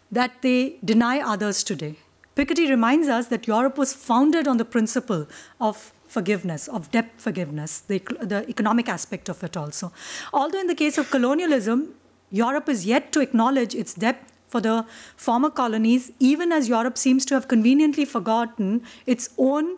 that 0.10 0.42
they 0.42 0.78
deny 0.84 1.20
others 1.20 1.64
today. 1.64 1.98
Piketty 2.38 2.70
reminds 2.70 3.10
us 3.10 3.28
that 3.28 3.48
Europe 3.48 3.78
was 3.78 3.94
founded 3.94 4.48
on 4.48 4.58
the 4.58 4.64
principle 4.64 5.28
of 5.60 5.92
forgiveness, 6.08 6.70
of 6.70 6.90
debt 6.92 7.12
forgiveness, 7.18 7.80
the, 7.80 8.00
the 8.22 8.48
economic 8.48 8.88
aspect 8.88 9.28
of 9.28 9.44
it 9.44 9.58
also. 9.58 9.92
Although 10.32 10.62
in 10.62 10.68
the 10.68 10.76
case 10.76 10.98
of 10.98 11.12
colonialism, 11.12 11.94
Europe 12.32 12.70
is 12.70 12.86
yet 12.86 13.12
to 13.12 13.20
acknowledge 13.20 13.76
its 13.76 13.94
debt 13.94 14.24
for 14.48 14.62
the 14.62 14.86
former 15.16 15.50
colonies, 15.50 16.12
even 16.20 16.52
as 16.52 16.70
Europe 16.70 16.98
seems 16.98 17.26
to 17.26 17.34
have 17.34 17.48
conveniently 17.48 18.06
forgotten 18.06 18.84
its 19.06 19.30
own 19.38 19.78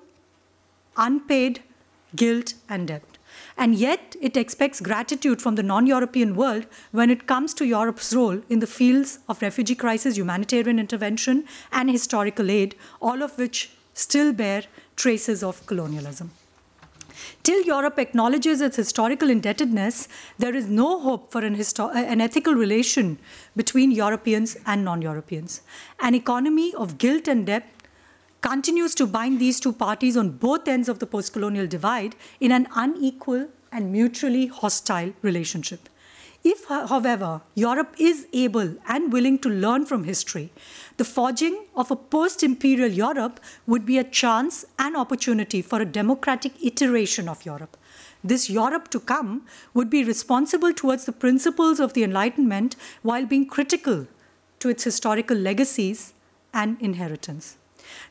unpaid 0.97 1.61
guilt 2.15 2.53
and 2.67 2.87
debt. 2.87 3.03
And 3.57 3.75
yet, 3.75 4.15
it 4.21 4.37
expects 4.37 4.79
gratitude 4.79 5.41
from 5.41 5.55
the 5.55 5.63
non 5.63 5.85
European 5.85 6.35
world 6.35 6.65
when 6.91 7.09
it 7.09 7.27
comes 7.27 7.53
to 7.55 7.65
Europe's 7.65 8.13
role 8.13 8.41
in 8.49 8.59
the 8.59 8.67
fields 8.67 9.19
of 9.27 9.41
refugee 9.41 9.75
crisis, 9.75 10.17
humanitarian 10.17 10.79
intervention, 10.79 11.45
and 11.71 11.89
historical 11.89 12.49
aid, 12.49 12.75
all 13.01 13.21
of 13.21 13.37
which 13.37 13.71
still 13.93 14.31
bear 14.33 14.63
traces 14.95 15.43
of 15.43 15.65
colonialism. 15.65 16.31
Till 17.43 17.63
Europe 17.63 17.97
acknowledges 17.99 18.61
its 18.61 18.75
historical 18.75 19.29
indebtedness, 19.29 20.07
there 20.37 20.55
is 20.55 20.67
no 20.67 20.99
hope 20.99 21.31
for 21.31 21.41
an, 21.41 21.55
histo- 21.55 21.93
uh, 21.93 21.97
an 21.97 22.21
ethical 22.21 22.53
relation 22.53 23.17
between 23.55 23.91
Europeans 23.91 24.57
and 24.65 24.85
non 24.85 25.01
Europeans. 25.01 25.61
An 25.99 26.15
economy 26.15 26.73
of 26.75 26.97
guilt 26.97 27.27
and 27.27 27.45
debt 27.45 27.67
continues 28.41 28.95
to 28.95 29.05
bind 29.05 29.39
these 29.39 29.59
two 29.59 29.73
parties 29.73 30.15
on 30.15 30.31
both 30.31 30.67
ends 30.67 30.87
of 30.87 30.99
the 30.99 31.05
post 31.05 31.33
colonial 31.33 31.67
divide 31.67 32.15
in 32.39 32.51
an 32.51 32.67
unequal 32.75 33.47
and 33.71 33.91
mutually 33.91 34.47
hostile 34.47 35.13
relationship. 35.21 35.89
If, 36.43 36.65
however, 36.65 37.41
Europe 37.53 37.95
is 37.97 38.27
able 38.31 38.75
and 38.87 39.11
willing 39.11 39.39
to 39.39 39.49
learn 39.49 39.85
from 39.85 40.05
history, 40.05 40.51
the 40.97 41.03
forging 41.03 41.65
of 41.75 41.91
a 41.91 41.95
post 41.95 42.43
imperial 42.43 42.89
Europe 42.89 43.39
would 43.67 43.85
be 43.85 43.97
a 43.97 44.03
chance 44.03 44.65
and 44.77 44.95
opportunity 44.95 45.61
for 45.61 45.81
a 45.81 45.85
democratic 45.85 46.53
iteration 46.63 47.27
of 47.27 47.45
Europe. 47.45 47.75
This 48.23 48.49
Europe 48.49 48.89
to 48.91 48.99
come 48.99 49.45
would 49.73 49.89
be 49.89 50.03
responsible 50.03 50.73
towards 50.73 51.05
the 51.05 51.11
principles 51.11 51.79
of 51.79 51.93
the 51.93 52.03
Enlightenment 52.03 52.75
while 53.01 53.25
being 53.25 53.45
critical 53.45 54.07
to 54.59 54.69
its 54.69 54.83
historical 54.83 55.37
legacies 55.37 56.13
and 56.53 56.77
inheritance. 56.81 57.57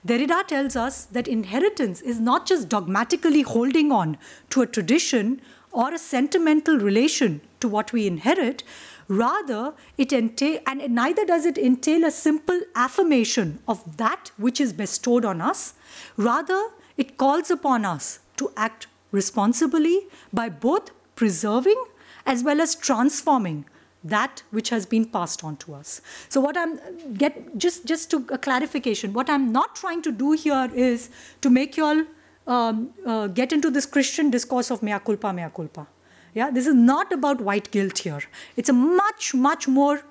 Derrida 0.06 0.46
tells 0.46 0.76
us 0.76 1.04
that 1.04 1.28
inheritance 1.28 2.00
is 2.00 2.20
not 2.20 2.46
just 2.46 2.68
dogmatically 2.68 3.42
holding 3.42 3.92
on 3.92 4.18
to 4.50 4.62
a 4.62 4.66
tradition 4.66 5.40
or 5.78 5.94
a 5.94 5.98
sentimental 5.98 6.76
relation 6.76 7.40
to 7.60 7.68
what 7.68 7.92
we 7.92 8.04
inherit. 8.06 8.64
Rather, 9.06 9.74
it 9.96 10.12
entail, 10.12 10.58
and 10.66 10.92
neither 10.92 11.24
does 11.24 11.46
it 11.46 11.56
entail 11.56 12.04
a 12.04 12.10
simple 12.10 12.60
affirmation 12.74 13.60
of 13.68 13.96
that 13.96 14.32
which 14.36 14.60
is 14.60 14.72
bestowed 14.72 15.24
on 15.24 15.40
us. 15.40 15.74
Rather, 16.16 16.60
it 16.96 17.16
calls 17.16 17.48
upon 17.48 17.84
us 17.84 18.18
to 18.38 18.50
act 18.56 18.88
responsibly 19.12 20.00
by 20.32 20.48
both 20.48 20.90
preserving 21.14 21.80
as 22.26 22.42
well 22.42 22.60
as 22.60 22.74
transforming 22.74 23.64
that 24.02 24.42
which 24.50 24.68
has 24.70 24.84
been 24.84 25.04
passed 25.04 25.42
on 25.42 25.56
to 25.56 25.74
us 25.74 26.00
so 26.28 26.40
what 26.40 26.56
i'm 26.56 26.78
get 27.14 27.56
just 27.58 27.84
just 27.84 28.10
to 28.12 28.24
a 28.30 28.38
clarification 28.38 29.12
what 29.12 29.28
i'm 29.28 29.50
not 29.50 29.74
trying 29.74 30.00
to 30.00 30.12
do 30.12 30.32
here 30.32 30.70
is 30.72 31.08
to 31.40 31.50
make 31.50 31.76
you 31.76 31.84
all 31.84 32.04
um, 32.48 32.90
uh, 33.06 33.26
get 33.28 33.52
into 33.52 33.70
this 33.70 33.86
Christian 33.86 34.30
discourse 34.30 34.70
of 34.70 34.82
mea 34.82 34.98
culpa, 34.98 35.32
mea 35.32 35.50
culpa. 35.54 35.86
Yeah, 36.34 36.50
this 36.50 36.66
is 36.66 36.74
not 36.74 37.12
about 37.12 37.40
white 37.40 37.70
guilt 37.70 37.98
here. 37.98 38.22
It's 38.56 38.68
a 38.68 38.72
much, 38.72 39.34
much 39.34 39.68
more, 39.68 40.02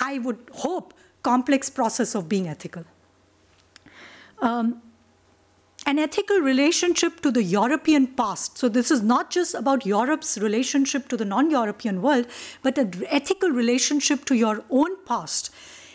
I 0.00 0.18
would 0.18 0.38
hope, 0.52 0.94
complex 1.22 1.70
process 1.70 2.14
of 2.14 2.28
being 2.28 2.48
ethical. 2.48 2.84
Um, 4.40 4.82
an 5.86 5.98
ethical 5.98 6.40
relationship 6.40 7.20
to 7.20 7.30
the 7.30 7.42
European 7.42 8.08
past. 8.08 8.58
So, 8.58 8.68
this 8.68 8.90
is 8.90 9.00
not 9.00 9.30
just 9.30 9.54
about 9.54 9.86
Europe's 9.86 10.36
relationship 10.36 11.08
to 11.08 11.16
the 11.16 11.24
non 11.24 11.50
European 11.50 12.02
world, 12.02 12.26
but 12.62 12.76
an 12.76 13.04
ethical 13.08 13.50
relationship 13.50 14.24
to 14.26 14.34
your 14.34 14.62
own 14.70 15.02
past 15.06 15.50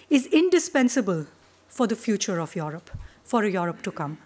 is 0.09 0.25
indispensable 0.27 1.27
for 1.67 1.85
the 1.85 1.95
future 1.95 2.39
of 2.39 2.55
Europe, 2.55 2.89
for 3.23 3.43
a 3.43 3.51
Europe 3.51 3.83
to 3.83 3.91
come. 3.91 4.17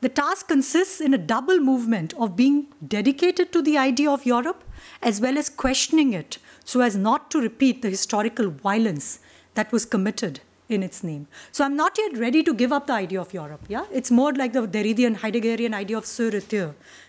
The 0.00 0.08
task 0.08 0.48
consists 0.48 1.00
in 1.00 1.12
a 1.12 1.18
double 1.18 1.58
movement 1.58 2.14
of 2.14 2.36
being 2.36 2.68
dedicated 2.86 3.52
to 3.52 3.62
the 3.62 3.76
idea 3.76 4.10
of 4.10 4.24
Europe 4.24 4.62
as 5.02 5.20
well 5.20 5.36
as 5.36 5.48
questioning 5.48 6.12
it 6.12 6.38
so 6.64 6.80
as 6.80 6.96
not 6.96 7.30
to 7.32 7.40
repeat 7.40 7.82
the 7.82 7.90
historical 7.90 8.48
violence 8.50 9.18
that 9.54 9.72
was 9.72 9.84
committed 9.84 10.40
in 10.68 10.82
its 10.82 11.02
name. 11.02 11.26
So 11.50 11.64
I'm 11.64 11.76
not 11.76 11.98
yet 11.98 12.16
ready 12.16 12.42
to 12.44 12.54
give 12.54 12.72
up 12.72 12.86
the 12.86 12.92
idea 12.92 13.20
of 13.20 13.32
Europe. 13.32 13.62
Yeah, 13.68 13.86
it's 13.90 14.10
more 14.10 14.32
like 14.32 14.52
the 14.52 14.66
Derridian 14.68 15.16
Heideggerian 15.16 15.74
idea 15.74 15.98
of 15.98 16.06
ce. 16.06 16.20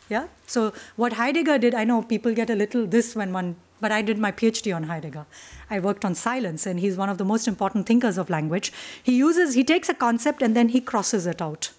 Yeah. 0.10 0.28
So 0.48 0.74
what 0.96 1.14
Heidegger 1.14 1.58
did, 1.60 1.76
I 1.76 1.84
know 1.84 2.02
people 2.02 2.34
get 2.34 2.50
a 2.50 2.56
little 2.56 2.88
this 2.88 3.16
when 3.16 3.32
one, 3.34 3.58
but 3.80 3.92
I 3.92 4.02
did 4.02 4.18
my 4.18 4.32
PhD 4.32 4.76
on 4.76 4.84
Heidegger. 4.84 5.26
I 5.70 5.80
worked 5.80 6.04
on 6.04 6.16
silence, 6.16 6.66
and 6.66 6.80
he's 6.80 6.98
one 6.98 7.10
of 7.10 7.18
the 7.18 7.26
most 7.26 7.48
important 7.48 7.86
thinkers 7.86 8.18
of 8.18 8.30
language. 8.30 8.72
He 9.04 9.16
uses, 9.16 9.54
he 9.54 9.64
takes 9.64 9.90
a 9.90 9.94
concept 9.94 10.42
and 10.42 10.56
then 10.56 10.70
he 10.70 10.82
crosses 10.82 11.28
it 11.28 11.42
out. 11.42 11.72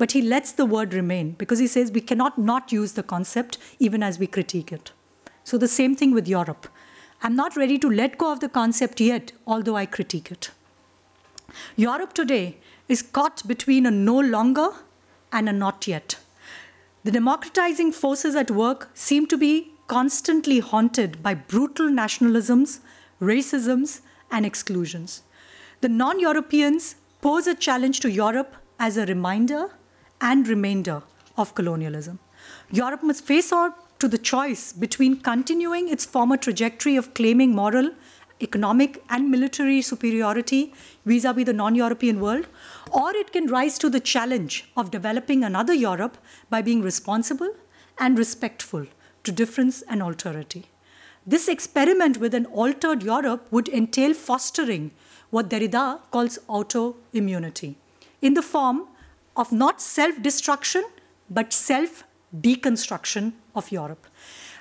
But 0.00 0.12
he 0.12 0.22
lets 0.22 0.52
the 0.52 0.64
word 0.64 0.94
remain 0.94 1.32
because 1.32 1.58
he 1.58 1.66
says 1.66 1.92
we 1.92 2.00
cannot 2.00 2.38
not 2.38 2.72
use 2.72 2.92
the 2.92 3.02
concept 3.02 3.58
even 3.78 4.02
as 4.02 4.18
we 4.18 4.26
critique 4.26 4.72
it. 4.72 4.92
So 5.44 5.58
the 5.58 5.68
same 5.68 5.94
thing 5.94 6.12
with 6.12 6.26
Europe. 6.26 6.68
I'm 7.22 7.36
not 7.36 7.54
ready 7.54 7.78
to 7.80 7.90
let 7.90 8.16
go 8.16 8.32
of 8.32 8.40
the 8.40 8.48
concept 8.48 8.98
yet, 8.98 9.32
although 9.46 9.76
I 9.76 9.84
critique 9.84 10.32
it. 10.32 10.52
Europe 11.76 12.14
today 12.14 12.56
is 12.88 13.02
caught 13.02 13.46
between 13.46 13.84
a 13.84 13.90
no 13.90 14.18
longer 14.18 14.70
and 15.32 15.50
a 15.50 15.52
not 15.52 15.86
yet. 15.86 16.16
The 17.04 17.10
democratizing 17.10 17.92
forces 17.92 18.34
at 18.34 18.50
work 18.50 18.88
seem 18.94 19.26
to 19.26 19.36
be 19.36 19.72
constantly 19.86 20.60
haunted 20.60 21.22
by 21.22 21.34
brutal 21.34 21.90
nationalisms, 21.90 22.80
racisms, 23.20 24.00
and 24.30 24.46
exclusions. 24.46 25.22
The 25.82 25.90
non 25.90 26.20
Europeans 26.20 26.94
pose 27.20 27.46
a 27.46 27.54
challenge 27.54 28.00
to 28.00 28.10
Europe 28.10 28.56
as 28.78 28.96
a 28.96 29.04
reminder 29.04 29.68
and 30.20 30.48
remainder 30.48 31.02
of 31.36 31.54
colonialism. 31.54 32.18
Europe 32.70 33.02
must 33.02 33.24
face 33.24 33.52
up 33.52 33.98
to 33.98 34.08
the 34.08 34.18
choice 34.18 34.72
between 34.72 35.20
continuing 35.20 35.88
its 35.88 36.04
former 36.04 36.36
trajectory 36.36 36.96
of 36.96 37.12
claiming 37.14 37.54
moral 37.54 37.90
economic 38.42 39.02
and 39.10 39.30
military 39.30 39.82
superiority 39.82 40.72
vis 41.04 41.24
a 41.24 41.32
vis 41.32 41.44
the 41.44 41.52
non 41.52 41.74
European 41.74 42.20
world, 42.20 42.46
or 42.90 43.14
it 43.14 43.32
can 43.32 43.46
rise 43.46 43.78
to 43.78 43.90
the 43.90 44.00
challenge 44.00 44.64
of 44.76 44.90
developing 44.90 45.44
another 45.44 45.74
Europe 45.74 46.16
by 46.48 46.62
being 46.62 46.82
responsible 46.82 47.54
and 47.98 48.18
respectful 48.18 48.86
to 49.24 49.32
difference 49.32 49.82
and 49.82 50.00
alterity. 50.00 50.64
This 51.26 51.48
experiment 51.48 52.16
with 52.16 52.34
an 52.34 52.46
altered 52.46 53.02
Europe 53.02 53.46
would 53.50 53.68
entail 53.68 54.14
fostering 54.14 54.90
what 55.28 55.50
Derrida 55.50 56.00
calls 56.10 56.38
autoimmunity 56.48 57.74
in 58.22 58.34
the 58.34 58.42
form 58.42 58.86
of 59.42 59.50
not 59.50 59.80
self 59.80 60.22
destruction 60.28 60.84
but 61.38 61.52
self 61.52 62.04
deconstruction 62.46 63.32
of 63.54 63.72
Europe. 63.72 64.06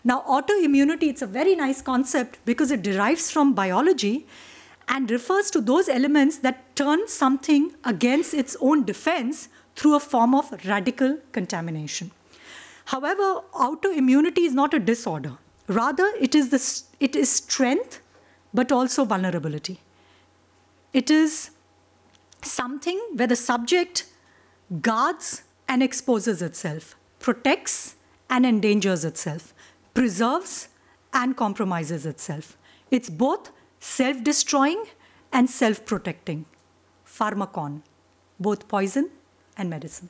Now, 0.04 0.22
autoimmunity, 0.36 1.10
it's 1.14 1.22
a 1.22 1.28
very 1.28 1.56
nice 1.56 1.82
concept 1.82 2.40
because 2.46 2.72
it 2.72 2.82
derives 2.82 3.30
from 3.32 3.54
biology 3.54 4.26
and 4.88 5.12
refers 5.12 5.52
to 5.52 5.62
those 5.62 5.90
elements 5.90 6.38
that 6.40 6.76
turn 6.76 7.08
something 7.08 7.74
against 7.84 8.34
its 8.34 8.56
own 8.62 8.86
defense 8.86 9.50
through 9.76 9.96
a 9.96 10.00
form 10.00 10.34
of 10.34 10.52
radical 10.66 11.18
contamination. 11.32 12.12
However, 12.86 13.42
autoimmunity 13.54 14.46
is 14.50 14.54
not 14.54 14.74
a 14.74 14.80
disorder. 14.80 15.34
Rather, 15.68 16.12
it 16.20 16.34
is, 16.34 16.50
the, 16.50 16.62
it 17.00 17.16
is 17.16 17.30
strength, 17.30 18.02
but 18.54 18.72
also 18.72 19.06
vulnerability. 19.06 19.80
It 20.94 21.12
is 21.12 21.52
something 22.42 23.00
where 23.16 23.28
the 23.28 23.36
subject 23.36 24.06
guards 24.82 25.44
and 25.68 25.82
exposes 25.82 26.42
itself, 26.42 26.96
protects 27.20 27.96
and 28.30 28.46
endangers 28.46 29.04
itself 29.04 29.54
preserves 29.94 30.70
and 31.14 31.36
compromises 31.36 32.06
itself. 32.06 32.58
It's 32.92 33.10
both 33.10 33.52
self 33.80 34.24
destroying 34.24 34.86
and 35.34 35.50
self 35.50 35.86
protecting. 35.86 36.46
Pharmakon, 37.06 37.82
both 38.40 38.68
poison 38.68 39.10
and 39.58 39.70
medicine. 39.70 40.10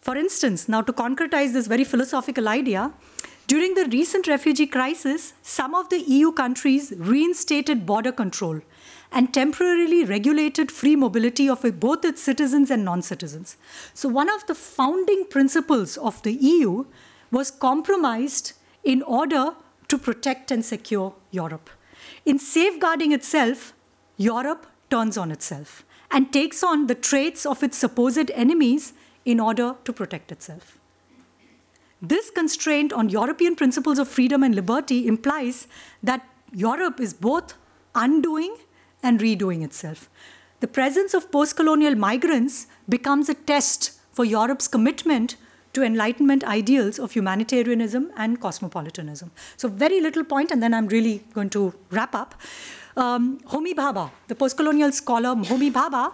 For 0.00 0.16
instance, 0.16 0.68
now 0.68 0.82
to 0.82 0.92
concretize 0.92 1.52
this 1.52 1.68
very 1.68 1.84
philosophical 1.84 2.48
idea, 2.48 2.92
during 3.46 3.74
the 3.74 3.86
recent 3.86 4.26
refugee 4.26 4.66
crisis, 4.66 5.32
some 5.42 5.74
of 5.74 5.88
the 5.88 6.00
EU 6.00 6.32
countries 6.32 6.92
reinstated 6.96 7.86
border 7.86 8.12
control 8.12 8.60
and 9.12 9.32
temporarily 9.32 10.04
regulated 10.04 10.72
free 10.72 10.96
mobility 10.96 11.48
of 11.48 11.62
both 11.78 12.04
its 12.04 12.22
citizens 12.22 12.70
and 12.70 12.84
non 12.84 13.02
citizens. 13.02 13.56
So, 13.94 14.08
one 14.08 14.30
of 14.30 14.46
the 14.46 14.54
founding 14.54 15.26
principles 15.26 15.96
of 15.98 16.22
the 16.22 16.32
EU 16.32 16.86
was 17.30 17.50
compromised 17.50 18.52
in 18.82 19.02
order 19.02 19.54
to 19.88 19.98
protect 19.98 20.50
and 20.50 20.64
secure 20.64 21.14
Europe. 21.30 21.70
In 22.24 22.38
safeguarding 22.38 23.12
itself, 23.12 23.74
Europe 24.16 24.66
turns 24.90 25.18
on 25.18 25.30
itself 25.30 25.84
and 26.10 26.32
takes 26.32 26.62
on 26.62 26.86
the 26.86 26.94
traits 26.94 27.44
of 27.46 27.62
its 27.62 27.76
supposed 27.76 28.30
enemies 28.32 28.92
in 29.24 29.40
order 29.40 29.76
to 29.84 29.92
protect 29.92 30.32
itself. 30.32 30.78
This 32.00 32.30
constraint 32.30 32.92
on 32.92 33.08
European 33.08 33.54
principles 33.54 33.98
of 33.98 34.08
freedom 34.08 34.42
and 34.42 34.54
liberty 34.54 35.06
implies 35.06 35.68
that 36.02 36.26
Europe 36.52 37.00
is 37.00 37.14
both 37.14 37.54
undoing 37.94 38.56
and 39.02 39.20
redoing 39.20 39.62
itself. 39.62 40.08
The 40.60 40.68
presence 40.68 41.14
of 41.14 41.30
post 41.32 41.56
colonial 41.56 41.94
migrants 41.94 42.66
becomes 42.88 43.28
a 43.28 43.34
test 43.34 43.92
for 44.12 44.24
Europe's 44.24 44.68
commitment 44.68 45.36
to 45.72 45.82
Enlightenment 45.82 46.44
ideals 46.44 46.98
of 46.98 47.12
humanitarianism 47.12 48.12
and 48.16 48.40
cosmopolitanism. 48.40 49.30
So, 49.56 49.68
very 49.68 50.00
little 50.00 50.24
point, 50.24 50.50
and 50.50 50.62
then 50.62 50.74
I'm 50.74 50.86
really 50.88 51.24
going 51.34 51.50
to 51.50 51.74
wrap 51.90 52.14
up. 52.14 52.34
Um, 52.96 53.40
Homi 53.48 53.72
Bhabha, 53.74 54.10
the 54.28 54.34
postcolonial 54.34 54.92
scholar 54.92 55.30
Homi 55.30 55.72
Bhabha, 55.72 56.12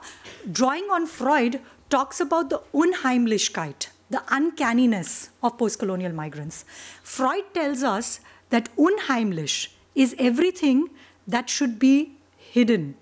drawing 0.52 0.84
on 0.84 1.06
Freud, 1.06 1.60
talks 1.90 2.20
about 2.20 2.50
the 2.50 2.62
Unheimlichkeit, 2.72 3.88
the 4.10 4.22
uncanniness 4.30 5.30
of 5.42 5.58
postcolonial 5.58 6.14
migrants. 6.14 6.64
Freud 7.02 7.44
tells 7.52 7.82
us 7.82 8.20
that 8.50 8.68
unheimlich 8.76 9.68
is 9.94 10.14
everything 10.18 10.88
that 11.26 11.50
should 11.50 11.78
be 11.78 12.12
hidden. 12.50 12.96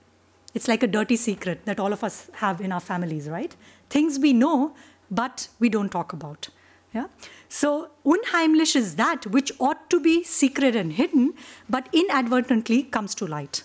It's 0.54 0.68
like 0.68 0.82
a 0.82 0.87
dirty 0.87 1.16
secret 1.16 1.64
that 1.66 1.78
all 1.78 1.92
of 1.92 2.02
us 2.02 2.30
have 2.35 2.61
in 2.61 2.72
our 2.72 2.80
families, 2.80 3.28
right? 3.28 3.54
Things 3.90 4.18
we 4.18 4.32
know 4.32 4.74
but 5.11 5.48
we 5.59 5.68
don't 5.68 5.90
talk 5.90 6.12
about. 6.12 6.48
Yeah? 6.92 7.06
So, 7.48 7.90
unheimlich 8.04 8.74
is 8.74 8.96
that 8.96 9.26
which 9.26 9.52
ought 9.61 9.88
to 9.90 10.00
be 10.00 10.24
secret 10.24 10.74
and 10.74 10.92
hidden, 10.92 11.35
but 11.68 11.88
inadvertently 11.92 12.85
comes 12.85 13.14
to 13.16 13.26
light. 13.26 13.62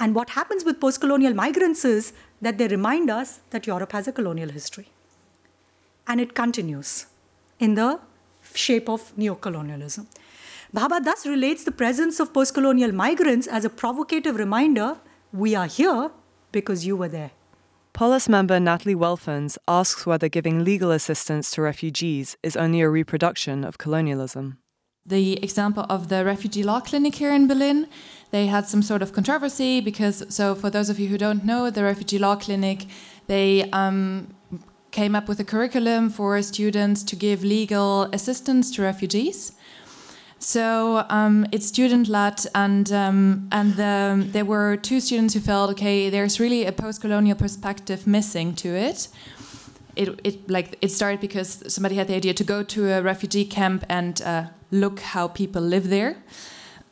And 0.00 0.14
what 0.14 0.30
happens 0.30 0.64
with 0.64 0.80
post 0.80 1.00
colonial 1.00 1.34
migrants 1.34 1.84
is 1.84 2.12
that 2.40 2.58
they 2.58 2.68
remind 2.68 3.10
us 3.10 3.40
that 3.50 3.66
Europe 3.66 3.92
has 3.92 4.08
a 4.08 4.12
colonial 4.12 4.48
history. 4.48 4.88
And 6.06 6.20
it 6.20 6.34
continues 6.34 7.06
in 7.60 7.74
the 7.74 8.00
shape 8.54 8.88
of 8.88 9.14
neocolonialism. 9.16 10.06
Bhabha 10.74 11.04
thus 11.04 11.26
relates 11.26 11.64
the 11.64 11.70
presence 11.70 12.18
of 12.18 12.32
post 12.32 12.54
colonial 12.54 12.92
migrants 12.92 13.46
as 13.46 13.64
a 13.64 13.70
provocative 13.70 14.36
reminder 14.36 14.96
we 15.32 15.54
are 15.54 15.66
here 15.66 16.10
because 16.52 16.86
you 16.86 16.96
were 16.96 17.08
there. 17.08 17.30
Polis 17.92 18.28
member 18.28 18.58
Natalie 18.58 18.94
Welfens 18.94 19.58
asks 19.68 20.06
whether 20.06 20.28
giving 20.28 20.64
legal 20.64 20.90
assistance 20.90 21.50
to 21.52 21.62
refugees 21.62 22.36
is 22.42 22.56
only 22.56 22.80
a 22.80 22.88
reproduction 22.88 23.64
of 23.64 23.78
colonialism. 23.78 24.58
The 25.04 25.42
example 25.42 25.84
of 25.88 26.08
the 26.08 26.24
refugee 26.24 26.62
law 26.62 26.80
clinic 26.80 27.16
here 27.16 27.32
in 27.32 27.48
Berlin, 27.48 27.88
they 28.30 28.46
had 28.46 28.68
some 28.68 28.82
sort 28.82 29.02
of 29.02 29.12
controversy 29.12 29.80
because, 29.80 30.24
so 30.34 30.54
for 30.54 30.70
those 30.70 30.88
of 30.88 30.98
you 30.98 31.08
who 31.08 31.18
don't 31.18 31.44
know, 31.44 31.70
the 31.70 31.82
refugee 31.82 32.18
law 32.18 32.36
clinic, 32.36 32.86
they 33.26 33.68
um, 33.72 34.34
came 34.92 35.14
up 35.14 35.28
with 35.28 35.40
a 35.40 35.44
curriculum 35.44 36.08
for 36.08 36.40
students 36.40 37.02
to 37.02 37.16
give 37.16 37.42
legal 37.42 38.04
assistance 38.12 38.70
to 38.76 38.82
refugees. 38.82 39.52
So 40.42 41.06
um, 41.08 41.46
it's 41.52 41.68
student 41.68 42.08
led, 42.08 42.44
and 42.52 42.90
um, 42.90 43.48
and 43.52 43.76
the, 43.76 44.26
there 44.32 44.44
were 44.44 44.76
two 44.76 44.98
students 45.00 45.34
who 45.34 45.40
felt 45.40 45.70
okay. 45.70 46.10
There's 46.10 46.40
really 46.40 46.66
a 46.66 46.72
post-colonial 46.72 47.36
perspective 47.36 48.08
missing 48.08 48.54
to 48.56 48.68
it. 48.68 49.06
It, 49.94 50.20
it 50.24 50.50
like 50.50 50.78
it 50.80 50.90
started 50.90 51.20
because 51.20 51.62
somebody 51.72 51.94
had 51.94 52.08
the 52.08 52.16
idea 52.16 52.34
to 52.34 52.42
go 52.42 52.64
to 52.64 52.90
a 52.90 53.02
refugee 53.02 53.44
camp 53.44 53.84
and 53.88 54.20
uh, 54.22 54.46
look 54.72 54.98
how 54.98 55.28
people 55.28 55.62
live 55.62 55.90
there, 55.90 56.16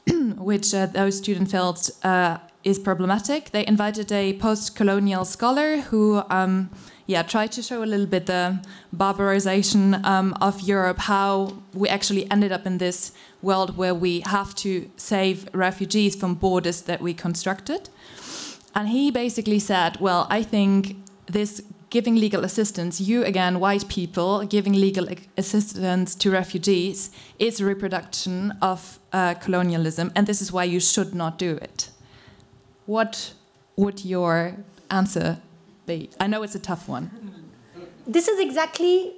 which 0.36 0.72
uh, 0.72 0.86
those 0.86 1.16
students 1.16 1.50
felt 1.50 1.90
uh, 2.04 2.38
is 2.62 2.78
problematic. 2.78 3.50
They 3.50 3.66
invited 3.66 4.12
a 4.12 4.34
post-colonial 4.34 5.24
scholar 5.24 5.78
who. 5.78 6.22
Um, 6.30 6.70
yeah, 7.06 7.24
try 7.24 7.48
to 7.48 7.60
show 7.60 7.82
a 7.82 7.86
little 7.86 8.06
bit 8.06 8.26
the 8.26 8.60
barbarization 8.92 10.04
um, 10.04 10.32
of 10.40 10.60
Europe, 10.60 11.00
how 11.00 11.60
we 11.74 11.88
actually 11.88 12.30
ended 12.30 12.52
up 12.52 12.66
in 12.66 12.78
this 12.78 13.10
world 13.42 13.76
where 13.76 13.94
we 13.94 14.20
have 14.20 14.54
to 14.54 14.90
save 14.96 15.48
refugees 15.52 16.14
from 16.14 16.34
borders 16.34 16.82
that 16.82 17.00
we 17.00 17.14
constructed. 17.14 17.88
and 18.74 18.88
he 18.88 19.10
basically 19.10 19.58
said, 19.58 19.98
Well, 20.00 20.26
I 20.30 20.42
think 20.42 20.96
this 21.26 21.62
giving 21.90 22.14
legal 22.14 22.44
assistance, 22.44 23.00
you 23.00 23.24
again, 23.24 23.58
white 23.58 23.88
people, 23.88 24.44
giving 24.46 24.72
legal 24.72 25.08
assistance 25.36 26.14
to 26.14 26.30
refugees 26.30 27.10
is 27.38 27.60
a 27.60 27.64
reproduction 27.66 28.52
of 28.62 28.98
uh, 29.12 29.34
colonialism, 29.34 30.12
and 30.14 30.26
this 30.26 30.40
is 30.40 30.52
why 30.52 30.64
you 30.64 30.80
should 30.80 31.14
not 31.14 31.36
do 31.36 31.56
it. 31.56 31.90
What 32.86 33.34
would 33.76 34.04
your 34.04 34.56
answer 34.90 35.38
be? 35.86 36.10
I 36.20 36.28
know 36.28 36.42
it's 36.42 36.54
a 36.54 36.60
tough 36.60 36.88
one. 36.88 37.10
This 38.06 38.28
is 38.28 38.38
exactly, 38.40 39.12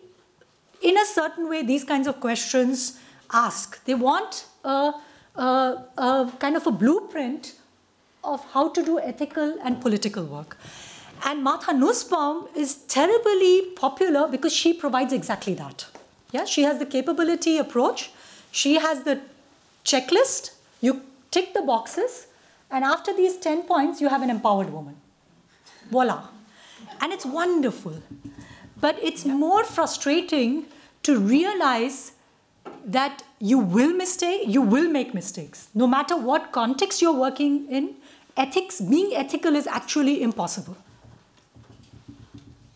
in 0.80 0.96
a 0.96 1.04
certain 1.04 1.48
way, 1.48 1.62
these 1.62 1.84
kinds 1.84 2.06
of 2.06 2.20
questions 2.20 2.98
ask. 3.32 3.82
They 3.84 3.94
want 3.94 4.46
a, 4.64 4.92
a, 5.36 5.42
a 5.96 6.32
kind 6.38 6.56
of 6.56 6.66
a 6.66 6.70
blueprint 6.70 7.54
of 8.24 8.44
how 8.52 8.68
to 8.68 8.82
do 8.82 8.98
ethical 9.00 9.58
and 9.64 9.80
political 9.80 10.24
work. 10.24 10.56
And 11.24 11.42
Martha 11.42 11.72
Nussbaum 11.72 12.48
is 12.56 12.74
terribly 12.88 13.62
popular 13.76 14.28
because 14.28 14.52
she 14.52 14.72
provides 14.72 15.12
exactly 15.12 15.54
that. 15.54 15.86
Yeah, 16.32 16.44
she 16.44 16.62
has 16.62 16.78
the 16.78 16.86
capability 16.86 17.58
approach. 17.58 18.10
She 18.50 18.74
has 18.74 19.04
the 19.04 19.20
checklist. 19.84 20.54
You 20.80 21.02
tick 21.30 21.54
the 21.54 21.62
boxes, 21.62 22.26
and 22.70 22.84
after 22.84 23.14
these 23.14 23.36
10 23.36 23.64
points, 23.64 24.00
you 24.00 24.08
have 24.08 24.22
an 24.22 24.30
empowered 24.30 24.72
woman. 24.72 24.96
Voila. 25.90 26.28
And 27.00 27.12
it's 27.12 27.26
wonderful. 27.26 28.02
But 28.80 28.98
it's 29.02 29.24
more 29.24 29.62
frustrating 29.62 30.66
to 31.02 31.18
realize 31.18 32.12
that 32.84 33.22
you 33.38 33.58
will 33.58 33.92
mistake, 33.94 34.42
you 34.46 34.62
will 34.62 34.88
make 34.88 35.14
mistakes. 35.14 35.68
No 35.74 35.86
matter 35.86 36.16
what 36.16 36.52
context 36.52 37.00
you're 37.00 37.12
working 37.12 37.68
in, 37.68 37.94
ethics, 38.36 38.80
being 38.80 39.14
ethical 39.14 39.54
is 39.54 39.66
actually 39.66 40.22
impossible. 40.22 40.76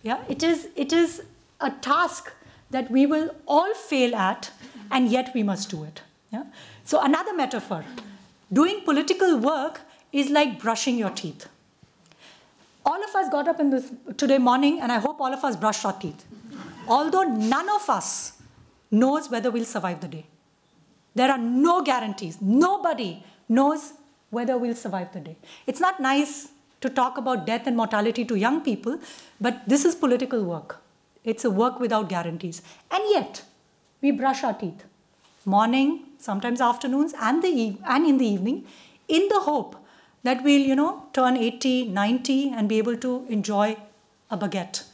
Yeah, 0.03 0.23
it 0.29 0.43
is, 0.43 0.69
it 0.77 0.93
is 0.93 1.23
a 1.61 1.71
task 1.71 2.33
that 2.71 2.91
we 2.91 3.07
will 3.07 3.35
all 3.47 3.75
fail 3.75 4.15
at, 4.15 4.51
and 4.91 5.09
yet 5.09 5.33
we 5.35 5.43
must 5.43 5.71
do 5.71 5.85
it. 5.85 6.03
Yeah? 6.31 6.45
So, 6.85 7.01
another 7.01 7.35
metaphor 7.35 7.85
doing 8.53 8.83
political 8.85 9.39
work 9.39 9.81
is 10.13 10.31
like 10.31 10.61
brushing 10.61 10.99
your 10.99 11.11
teeth. 11.11 11.49
All 12.85 13.03
of 13.03 13.15
us 13.17 13.29
got 13.31 13.49
up 13.49 13.59
in 13.59 13.71
this 13.71 13.91
today 14.17 14.39
morning, 14.39 14.81
and 14.81 14.93
I 14.93 14.99
hope 14.99 15.21
all 15.21 15.33
of 15.33 15.43
us 15.45 15.57
brushed 15.57 15.85
our 15.85 15.93
teeth. 15.93 16.25
Although 16.87 17.25
none 17.25 17.69
of 17.69 17.91
us 17.91 18.36
knows 18.91 19.31
whether 19.31 19.51
we'll 19.51 19.65
survive 19.65 20.01
the 20.01 20.09
day. 20.09 20.27
There 21.15 21.31
are 21.31 21.39
no 21.39 21.83
guarantees. 21.83 22.41
Nobody 22.41 23.25
knows 23.49 23.95
whether 24.31 24.59
we'll 24.59 24.75
survive 24.75 25.13
the 25.13 25.21
day. 25.21 25.37
It's 25.67 25.81
not 25.81 26.01
nice 26.01 26.49
to 26.81 26.91
talk 26.91 27.17
about 27.17 27.47
death 27.47 27.67
and 27.67 27.77
mortality 27.77 28.25
to 28.25 28.37
young 28.37 28.61
people, 28.61 28.99
but 29.41 29.63
this 29.67 29.85
is 29.85 29.95
political 29.95 30.45
work. 30.45 30.83
It's 31.25 31.45
a 31.45 31.51
work 31.51 31.81
without 31.81 32.09
guarantees. 32.09 32.63
And 32.91 33.03
yet, 33.09 33.43
we 34.01 34.11
brush 34.11 34.45
our 34.45 34.55
teeth 34.55 34.85
morning, 35.47 36.03
sometimes 36.19 36.61
afternoons, 36.61 37.15
and, 37.21 37.43
the 37.43 37.79
and 37.87 38.07
in 38.07 38.19
the 38.19 38.27
evening, 38.27 38.65
in 39.09 39.29
the 39.29 39.41
hope 39.41 39.77
that 40.25 40.43
we'll, 40.43 40.61
you 40.61 40.75
know, 40.75 41.05
turn 41.13 41.37
80, 41.37 41.87
90, 41.87 42.51
and 42.51 42.69
be 42.69 42.79
able 42.79 42.97
to 42.97 43.25
enjoy 43.29 43.77
a 44.31 44.37
baguette 44.37 44.85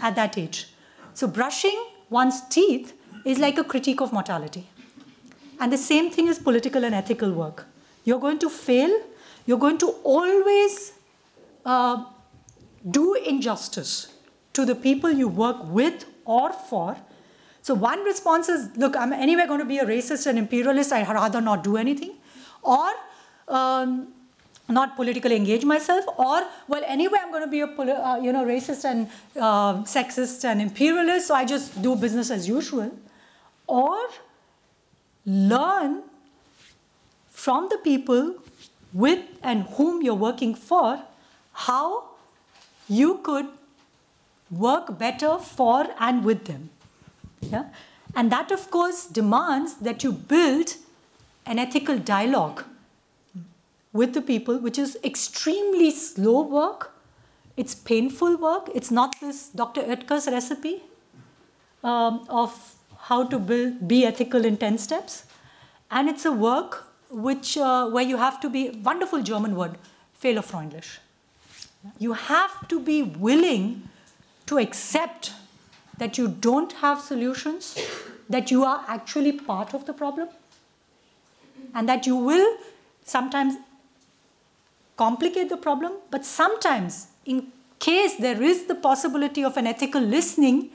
at 0.00 0.14
that 0.14 0.38
age. 0.38 0.68
So, 1.12 1.26
brushing 1.26 1.84
one's 2.08 2.40
teeth 2.48 2.92
is 3.24 3.38
like 3.38 3.58
a 3.58 3.64
critique 3.64 4.00
of 4.00 4.12
mortality. 4.12 4.68
And 5.60 5.72
the 5.72 5.78
same 5.78 6.10
thing 6.10 6.28
is 6.28 6.38
political 6.38 6.84
and 6.84 6.94
ethical 6.94 7.32
work. 7.32 7.66
You're 8.04 8.20
going 8.20 8.38
to 8.40 8.50
fail, 8.50 8.90
you're 9.46 9.58
going 9.58 9.78
to 9.78 9.88
always 10.02 10.92
uh, 11.64 12.04
do 12.90 13.14
injustice 13.14 14.12
to 14.52 14.64
the 14.64 14.74
people 14.74 15.10
you 15.10 15.28
work 15.28 15.56
with 15.64 16.04
or 16.24 16.52
for. 16.52 16.96
So, 17.62 17.72
one 17.72 18.04
response 18.04 18.48
is 18.48 18.76
look, 18.76 18.96
I'm 18.96 19.12
anyway 19.12 19.46
going 19.46 19.60
to 19.60 19.64
be 19.64 19.78
a 19.78 19.86
racist 19.86 20.26
and 20.26 20.38
imperialist, 20.38 20.92
I'd 20.92 21.08
rather 21.08 21.40
not 21.40 21.64
do 21.64 21.76
anything. 21.76 22.14
Or, 22.62 22.90
um, 23.48 24.08
not 24.68 24.96
politically 24.96 25.36
engage 25.36 25.64
myself 25.64 26.06
or 26.16 26.42
well 26.68 26.82
anyway 26.86 27.18
i'm 27.20 27.30
going 27.30 27.42
to 27.42 27.50
be 27.50 27.60
a 27.60 27.66
uh, 27.66 28.16
you 28.16 28.32
know 28.32 28.44
racist 28.46 28.84
and 28.84 29.08
uh, 29.36 29.74
sexist 29.82 30.42
and 30.44 30.62
imperialist 30.62 31.26
so 31.26 31.34
i 31.34 31.44
just 31.44 31.82
do 31.82 31.94
business 31.94 32.30
as 32.30 32.48
usual 32.48 32.90
or 33.66 33.98
learn 35.26 36.02
from 37.28 37.68
the 37.68 37.78
people 37.78 38.34
with 38.92 39.24
and 39.42 39.64
whom 39.76 40.02
you're 40.02 40.14
working 40.14 40.54
for 40.54 41.02
how 41.52 42.04
you 42.88 43.18
could 43.22 43.46
work 44.50 44.98
better 44.98 45.38
for 45.38 45.86
and 45.98 46.24
with 46.24 46.44
them. 46.44 46.70
Yeah? 47.40 47.64
And 48.14 48.30
that, 48.30 48.50
of 48.50 48.70
course, 48.70 49.06
demands 49.06 49.74
that 49.74 50.04
you 50.04 50.12
build 50.12 50.76
an 51.46 51.58
ethical 51.58 51.98
dialogue 51.98 52.64
with 53.92 54.14
the 54.14 54.22
people, 54.22 54.58
which 54.58 54.78
is 54.78 54.98
extremely 55.04 55.90
slow 55.90 56.42
work. 56.42 56.92
It's 57.56 57.74
painful 57.74 58.36
work. 58.36 58.68
It's 58.74 58.90
not 58.90 59.20
this 59.20 59.48
Dr. 59.48 59.82
Oetker's 59.82 60.26
recipe 60.26 60.82
um, 61.82 62.26
of 62.28 62.73
how 63.08 63.24
to 63.24 63.38
build, 63.38 63.86
be 63.86 64.04
ethical 64.06 64.44
in 64.44 64.56
10 64.56 64.78
steps. 64.78 65.24
And 65.90 66.08
it's 66.08 66.24
a 66.24 66.32
work 66.32 66.84
which, 67.10 67.56
uh, 67.58 67.88
where 67.88 68.04
you 68.04 68.16
have 68.16 68.40
to 68.40 68.48
be, 68.48 68.70
wonderful 68.82 69.22
German 69.22 69.56
word, 69.56 69.76
fehlerfreundlich. 70.22 70.98
You 71.98 72.14
have 72.14 72.66
to 72.68 72.80
be 72.80 73.02
willing 73.02 73.88
to 74.46 74.58
accept 74.58 75.32
that 75.98 76.16
you 76.18 76.28
don't 76.28 76.72
have 76.72 77.00
solutions, 77.00 77.76
that 78.28 78.50
you 78.50 78.64
are 78.64 78.84
actually 78.88 79.32
part 79.32 79.74
of 79.74 79.84
the 79.84 79.92
problem, 79.92 80.28
and 81.74 81.88
that 81.88 82.06
you 82.06 82.16
will 82.16 82.56
sometimes 83.04 83.56
complicate 84.96 85.50
the 85.50 85.56
problem, 85.56 85.92
but 86.10 86.24
sometimes, 86.24 87.08
in 87.26 87.52
case 87.78 88.16
there 88.16 88.42
is 88.42 88.64
the 88.64 88.74
possibility 88.74 89.44
of 89.44 89.56
an 89.56 89.66
ethical 89.66 90.00
listening, 90.00 90.70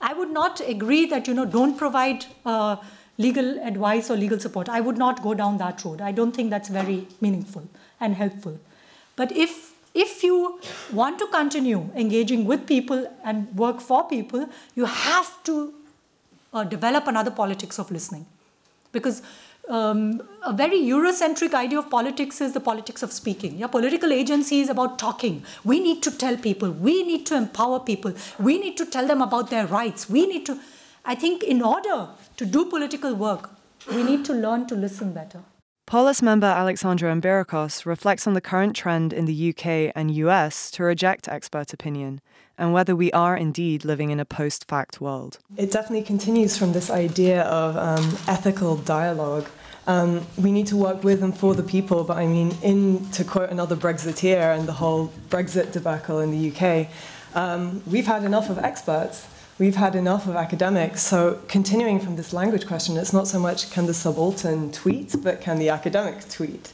I 0.00 0.12
would 0.12 0.30
not 0.30 0.60
agree 0.60 1.06
that 1.06 1.26
you 1.28 1.34
know 1.34 1.44
don't 1.44 1.76
provide 1.76 2.26
uh, 2.44 2.76
legal 3.18 3.58
advice 3.60 4.10
or 4.10 4.16
legal 4.16 4.38
support. 4.38 4.68
I 4.68 4.80
would 4.80 4.98
not 4.98 5.22
go 5.22 5.34
down 5.34 5.58
that 5.58 5.84
road. 5.84 6.00
I 6.00 6.12
don't 6.12 6.32
think 6.32 6.50
that's 6.50 6.68
very 6.68 7.06
meaningful 7.20 7.66
and 8.00 8.14
helpful. 8.14 8.58
But 9.16 9.32
if 9.32 9.72
if 9.94 10.22
you 10.22 10.60
want 10.92 11.18
to 11.18 11.26
continue 11.28 11.88
engaging 11.94 12.44
with 12.44 12.66
people 12.66 13.10
and 13.24 13.54
work 13.56 13.80
for 13.80 14.06
people, 14.06 14.48
you 14.74 14.84
have 14.84 15.42
to 15.44 15.72
uh, 16.52 16.64
develop 16.64 17.06
another 17.06 17.30
politics 17.30 17.78
of 17.78 17.90
listening. 17.90 18.26
Because 18.92 19.22
um, 19.68 20.22
a 20.44 20.52
very 20.52 20.78
Eurocentric 20.78 21.54
idea 21.54 21.78
of 21.78 21.90
politics 21.90 22.40
is 22.40 22.52
the 22.52 22.60
politics 22.60 23.02
of 23.02 23.12
speaking. 23.12 23.56
Yeah, 23.56 23.66
political 23.66 24.12
agency 24.12 24.60
is 24.60 24.68
about 24.68 24.98
talking. 24.98 25.42
We 25.64 25.80
need 25.80 26.02
to 26.04 26.10
tell 26.10 26.36
people. 26.36 26.70
We 26.70 27.02
need 27.02 27.26
to 27.26 27.36
empower 27.36 27.80
people. 27.80 28.12
We 28.38 28.58
need 28.58 28.76
to 28.76 28.86
tell 28.86 29.06
them 29.06 29.20
about 29.20 29.50
their 29.50 29.66
rights. 29.66 30.08
We 30.08 30.26
need 30.26 30.46
to. 30.46 30.58
I 31.04 31.14
think 31.14 31.42
in 31.42 31.62
order 31.62 32.08
to 32.36 32.46
do 32.46 32.64
political 32.66 33.14
work, 33.14 33.50
we 33.90 34.02
need 34.02 34.24
to 34.26 34.32
learn 34.32 34.66
to 34.68 34.74
listen 34.74 35.12
better. 35.12 35.42
Polis 35.86 36.20
member 36.20 36.48
Alexandra 36.48 37.14
Ambirikos 37.14 37.86
reflects 37.86 38.26
on 38.26 38.34
the 38.34 38.40
current 38.40 38.74
trend 38.74 39.12
in 39.12 39.24
the 39.24 39.50
UK 39.50 39.92
and 39.94 40.10
US 40.10 40.70
to 40.72 40.82
reject 40.82 41.28
expert 41.28 41.72
opinion 41.72 42.20
and 42.58 42.72
whether 42.72 42.96
we 42.96 43.12
are 43.12 43.36
indeed 43.36 43.84
living 43.84 44.10
in 44.10 44.20
a 44.20 44.24
post 44.24 44.66
fact 44.66 45.00
world. 45.00 45.38
It 45.56 45.70
definitely 45.70 46.02
continues 46.02 46.56
from 46.56 46.72
this 46.72 46.90
idea 46.90 47.42
of 47.42 47.76
um, 47.76 48.16
ethical 48.26 48.76
dialogue. 48.76 49.46
Um, 49.86 50.26
we 50.36 50.50
need 50.50 50.66
to 50.68 50.76
work 50.76 51.04
with 51.04 51.22
and 51.22 51.36
for 51.36 51.54
the 51.54 51.62
people, 51.62 52.02
but 52.04 52.16
I 52.16 52.26
mean, 52.26 52.56
in 52.62 53.08
to 53.10 53.24
quote 53.24 53.50
another 53.50 53.76
Brexiteer 53.76 54.56
and 54.56 54.66
the 54.66 54.72
whole 54.72 55.12
Brexit 55.28 55.72
debacle 55.72 56.20
in 56.20 56.30
the 56.32 56.50
UK, 56.50 56.88
um, 57.34 57.82
we've 57.86 58.06
had 58.06 58.24
enough 58.24 58.50
of 58.50 58.58
experts 58.58 59.26
we've 59.58 59.76
had 59.76 59.94
enough 59.94 60.26
of 60.26 60.36
academics. 60.36 61.02
So, 61.02 61.40
continuing 61.48 62.00
from 62.00 62.16
this 62.16 62.32
language 62.32 62.66
question, 62.66 62.96
it's 62.96 63.12
not 63.12 63.26
so 63.26 63.38
much 63.38 63.70
can 63.70 63.86
the 63.86 63.94
subaltern 63.94 64.72
tweet, 64.72 65.14
but 65.22 65.40
can 65.40 65.58
the 65.58 65.70
academic 65.70 66.28
tweet? 66.28 66.72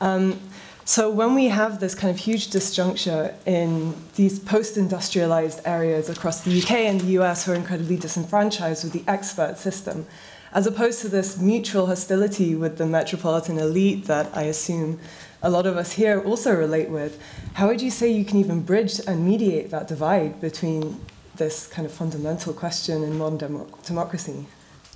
Um, 0.00 0.40
so, 0.88 1.10
when 1.10 1.34
we 1.34 1.48
have 1.48 1.80
this 1.80 1.96
kind 1.96 2.12
of 2.14 2.20
huge 2.20 2.48
disjuncture 2.50 3.34
in 3.44 3.92
these 4.14 4.38
post 4.38 4.76
industrialized 4.76 5.60
areas 5.64 6.08
across 6.08 6.42
the 6.42 6.62
UK 6.62 6.70
and 6.86 7.00
the 7.00 7.18
US 7.18 7.44
who 7.44 7.50
are 7.50 7.56
incredibly 7.56 7.96
disenfranchised 7.96 8.84
with 8.84 8.92
the 8.92 9.02
expert 9.10 9.58
system, 9.58 10.06
as 10.52 10.64
opposed 10.64 11.00
to 11.00 11.08
this 11.08 11.38
mutual 11.38 11.86
hostility 11.86 12.54
with 12.54 12.78
the 12.78 12.86
metropolitan 12.86 13.58
elite 13.58 14.04
that 14.04 14.30
I 14.32 14.42
assume 14.42 15.00
a 15.42 15.50
lot 15.50 15.66
of 15.66 15.76
us 15.76 15.90
here 15.90 16.20
also 16.20 16.54
relate 16.54 16.88
with, 16.88 17.20
how 17.54 17.66
would 17.66 17.82
you 17.82 17.90
say 17.90 18.08
you 18.08 18.24
can 18.24 18.38
even 18.38 18.62
bridge 18.62 19.00
and 19.08 19.26
mediate 19.26 19.70
that 19.70 19.88
divide 19.88 20.40
between 20.40 21.00
this 21.34 21.66
kind 21.66 21.84
of 21.84 21.92
fundamental 21.92 22.52
question 22.52 23.02
in 23.02 23.18
modern 23.18 23.38
demo- 23.38 23.66
democracy? 23.84 24.46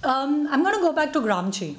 Um, 0.05 0.47
I'm 0.53 0.63
going 0.63 0.77
to 0.77 0.81
go 0.81 0.93
back 0.93 1.13
to 1.15 1.21
Gramsci. 1.21 1.77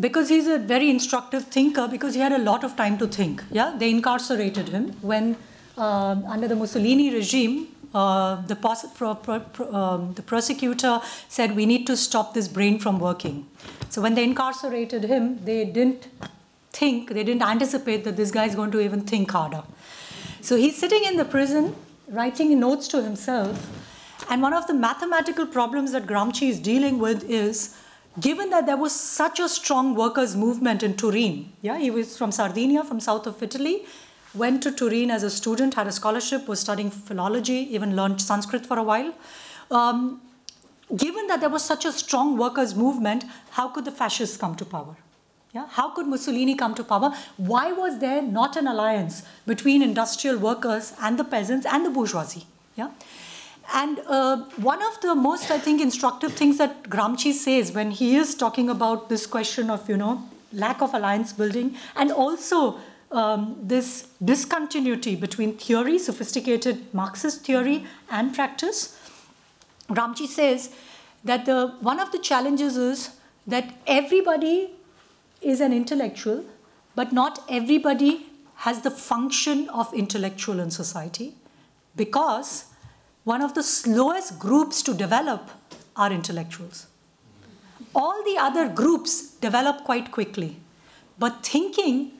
Because 0.00 0.28
he's 0.28 0.46
a 0.46 0.58
very 0.58 0.90
instructive 0.90 1.44
thinker, 1.44 1.88
because 1.88 2.14
he 2.14 2.20
had 2.20 2.32
a 2.32 2.38
lot 2.38 2.64
of 2.64 2.76
time 2.76 2.98
to 2.98 3.06
think. 3.06 3.42
Yeah, 3.50 3.74
they 3.76 3.90
incarcerated 3.90 4.68
him 4.68 4.92
when 5.02 5.36
uh, 5.76 6.16
under 6.26 6.48
the 6.48 6.56
Mussolini 6.56 7.12
regime. 7.12 7.68
Uh, 7.94 8.42
the, 8.42 8.54
pro- 8.54 9.14
pro- 9.14 9.40
pro- 9.40 9.74
um, 9.74 10.12
the 10.12 10.20
prosecutor 10.20 11.00
said 11.28 11.56
we 11.56 11.64
need 11.64 11.86
to 11.86 11.96
stop 11.96 12.34
this 12.34 12.46
brain 12.46 12.78
from 12.78 12.98
working. 13.00 13.46
So 13.88 14.02
when 14.02 14.14
they 14.14 14.24
incarcerated 14.24 15.04
him, 15.04 15.42
they 15.44 15.64
didn't 15.64 16.08
think, 16.70 17.08
they 17.08 17.24
didn't 17.24 17.42
anticipate 17.42 18.04
that 18.04 18.14
this 18.14 18.30
guy 18.30 18.44
is 18.44 18.54
going 18.54 18.72
to 18.72 18.80
even 18.80 19.00
think 19.00 19.30
harder. 19.30 19.62
So 20.42 20.56
he's 20.56 20.76
sitting 20.76 21.02
in 21.04 21.16
the 21.16 21.24
prison, 21.24 21.74
writing 22.08 22.60
notes 22.60 22.88
to 22.88 23.02
himself. 23.02 23.66
And 24.28 24.42
one 24.42 24.52
of 24.52 24.66
the 24.66 24.74
mathematical 24.74 25.46
problems 25.46 25.92
that 25.92 26.06
Gramsci 26.06 26.50
is 26.50 26.60
dealing 26.60 26.98
with 26.98 27.24
is 27.24 27.74
given 28.20 28.50
that 28.50 28.66
there 28.66 28.76
was 28.76 28.92
such 28.92 29.40
a 29.40 29.48
strong 29.48 29.94
workers' 29.94 30.36
movement 30.36 30.82
in 30.82 30.96
Turin, 30.96 31.52
yeah, 31.62 31.78
he 31.78 31.90
was 31.90 32.16
from 32.16 32.32
Sardinia, 32.32 32.84
from 32.84 33.00
south 33.00 33.26
of 33.26 33.42
Italy, 33.42 33.84
went 34.34 34.62
to 34.62 34.72
Turin 34.72 35.10
as 35.10 35.22
a 35.22 35.30
student, 35.30 35.74
had 35.74 35.86
a 35.86 35.92
scholarship, 35.92 36.48
was 36.48 36.60
studying 36.60 36.90
philology, 36.90 37.74
even 37.74 37.96
learned 37.96 38.20
Sanskrit 38.20 38.66
for 38.66 38.78
a 38.78 38.82
while. 38.82 39.12
Um, 39.70 40.20
given 40.96 41.26
that 41.26 41.40
there 41.40 41.48
was 41.48 41.64
such 41.64 41.84
a 41.84 41.92
strong 41.92 42.36
workers' 42.36 42.74
movement, 42.74 43.24
how 43.50 43.68
could 43.68 43.84
the 43.84 43.92
fascists 43.92 44.36
come 44.36 44.54
to 44.56 44.64
power? 44.64 44.96
Yeah? 45.52 45.66
How 45.70 45.90
could 45.90 46.06
Mussolini 46.06 46.54
come 46.54 46.74
to 46.74 46.84
power? 46.84 47.14
Why 47.36 47.72
was 47.72 47.98
there 48.00 48.20
not 48.20 48.56
an 48.56 48.66
alliance 48.66 49.22
between 49.46 49.82
industrial 49.82 50.38
workers 50.38 50.92
and 51.00 51.18
the 51.18 51.24
peasants 51.24 51.66
and 51.66 51.86
the 51.86 51.90
bourgeoisie? 51.90 52.46
Yeah? 52.76 52.90
And 53.74 54.00
uh, 54.06 54.44
one 54.56 54.82
of 54.82 55.00
the 55.02 55.14
most, 55.14 55.50
I 55.50 55.58
think, 55.58 55.80
instructive 55.80 56.32
things 56.32 56.58
that 56.58 56.84
Gramsci 56.84 57.32
says 57.32 57.72
when 57.72 57.90
he 57.90 58.16
is 58.16 58.34
talking 58.34 58.70
about 58.70 59.08
this 59.08 59.26
question 59.26 59.68
of, 59.68 59.88
you 59.88 59.96
know, 59.96 60.26
lack 60.52 60.80
of 60.80 60.94
alliance 60.94 61.32
building 61.32 61.76
and 61.94 62.10
also 62.10 62.78
um, 63.10 63.56
this 63.62 64.08
discontinuity 64.24 65.16
between 65.16 65.56
theory, 65.56 65.98
sophisticated 65.98 66.92
Marxist 66.94 67.44
theory, 67.44 67.84
and 68.10 68.34
practice. 68.34 68.98
Gramsci 69.90 70.26
says 70.26 70.74
that 71.24 71.44
the, 71.44 71.68
one 71.80 72.00
of 72.00 72.10
the 72.12 72.18
challenges 72.18 72.76
is 72.76 73.10
that 73.46 73.74
everybody 73.86 74.70
is 75.42 75.60
an 75.60 75.72
intellectual, 75.72 76.44
but 76.94 77.12
not 77.12 77.44
everybody 77.48 78.26
has 78.56 78.80
the 78.80 78.90
function 78.90 79.68
of 79.68 79.92
intellectual 79.94 80.58
in 80.58 80.70
society 80.70 81.34
because 81.96 82.64
one 83.28 83.42
of 83.42 83.54
the 83.54 83.62
slowest 83.62 84.38
groups 84.38 84.82
to 84.82 84.94
develop 84.94 85.50
are 85.96 86.10
intellectuals. 86.10 86.86
All 87.94 88.22
the 88.24 88.36
other 88.38 88.68
groups 88.68 89.32
develop 89.46 89.84
quite 89.84 90.10
quickly, 90.12 90.56
but 91.18 91.44
thinking, 91.44 92.12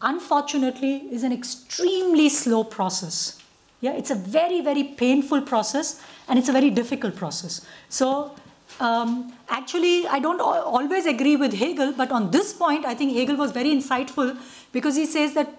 unfortunately, 0.00 0.94
is 1.10 1.24
an 1.28 1.32
extremely 1.32 2.28
slow 2.28 2.62
process. 2.62 3.42
Yeah, 3.80 3.94
it's 3.94 4.10
a 4.10 4.14
very, 4.14 4.60
very 4.60 4.84
painful 4.84 5.42
process 5.42 6.00
and 6.28 6.38
it's 6.38 6.48
a 6.48 6.52
very 6.52 6.70
difficult 6.70 7.16
process. 7.16 7.64
So, 7.88 8.34
um, 8.80 9.32
actually, 9.48 10.06
I 10.06 10.18
don't 10.18 10.40
always 10.40 11.06
agree 11.06 11.36
with 11.36 11.54
Hegel, 11.54 11.92
but 11.96 12.12
on 12.12 12.30
this 12.30 12.52
point, 12.52 12.84
I 12.84 12.94
think 12.94 13.14
Hegel 13.14 13.36
was 13.36 13.50
very 13.52 13.70
insightful 13.70 14.36
because 14.72 14.94
he 14.94 15.06
says 15.06 15.34
that 15.34 15.52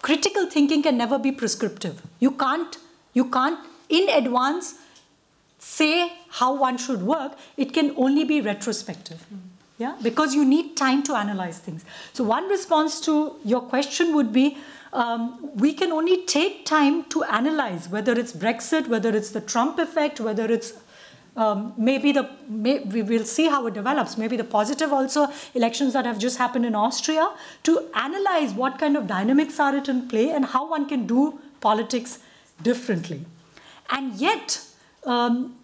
critical 0.00 0.46
thinking 0.46 0.82
can 0.82 0.96
never 0.96 1.18
be 1.18 1.32
prescriptive. 1.32 2.02
You 2.20 2.30
can't, 2.30 2.78
you 3.14 3.28
can't 3.28 3.58
in 3.98 4.08
advance 4.08 4.74
say 5.58 6.12
how 6.40 6.52
one 6.54 6.76
should 6.76 7.02
work. 7.02 7.38
It 7.56 7.72
can 7.72 7.94
only 7.96 8.24
be 8.24 8.40
retrospective. 8.40 9.24
Yeah, 9.78 9.96
because 10.02 10.34
you 10.34 10.44
need 10.44 10.76
time 10.76 11.02
to 11.04 11.14
analyze 11.14 11.58
things. 11.58 11.84
So 12.12 12.24
one 12.24 12.48
response 12.48 13.00
to 13.02 13.36
your 13.44 13.60
question 13.60 14.14
would 14.14 14.32
be 14.32 14.58
um, 14.92 15.50
we 15.54 15.72
can 15.72 15.90
only 15.92 16.24
take 16.26 16.66
time 16.66 17.04
to 17.04 17.24
analyze 17.24 17.88
whether 17.88 18.12
it's 18.12 18.32
Brexit, 18.32 18.88
whether 18.88 19.16
it's 19.16 19.30
the 19.30 19.40
Trump 19.40 19.78
effect, 19.78 20.20
whether 20.20 20.44
it's 20.44 20.74
um, 21.36 21.72
maybe 21.78 22.12
the 22.12 22.28
may, 22.48 22.80
we 22.80 23.02
will 23.02 23.24
see 23.24 23.48
how 23.48 23.66
it 23.66 23.74
develops. 23.74 24.18
Maybe 24.18 24.36
the 24.36 24.44
positive 24.44 24.92
also 24.92 25.28
elections 25.54 25.94
that 25.94 26.04
have 26.04 26.18
just 26.18 26.38
happened 26.38 26.66
in 26.66 26.74
Austria 26.74 27.30
to 27.62 27.88
analyze 27.94 28.52
what 28.52 28.78
kind 28.78 28.96
of 28.96 29.06
dynamics 29.06 29.58
are 29.58 29.74
it 29.74 29.88
in 29.88 30.08
play 30.08 30.30
and 30.30 30.44
how 30.44 30.68
one 30.68 30.88
can 30.88 31.06
do 31.06 31.40
politics 31.60 32.18
differently. 32.62 33.24
And 33.92 34.14
yet, 34.14 34.60
um, 35.04 35.56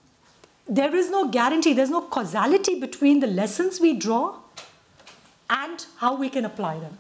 there 0.68 0.94
is 0.94 1.10
no 1.10 1.28
guarantee, 1.28 1.72
there's 1.72 1.90
no 1.90 2.02
causality 2.02 2.78
between 2.78 3.20
the 3.20 3.26
lessons 3.26 3.80
we 3.80 3.94
draw 3.94 4.36
and 5.48 5.86
how 5.96 6.14
we 6.14 6.28
can 6.28 6.44
apply 6.44 6.78
them. 6.78 6.98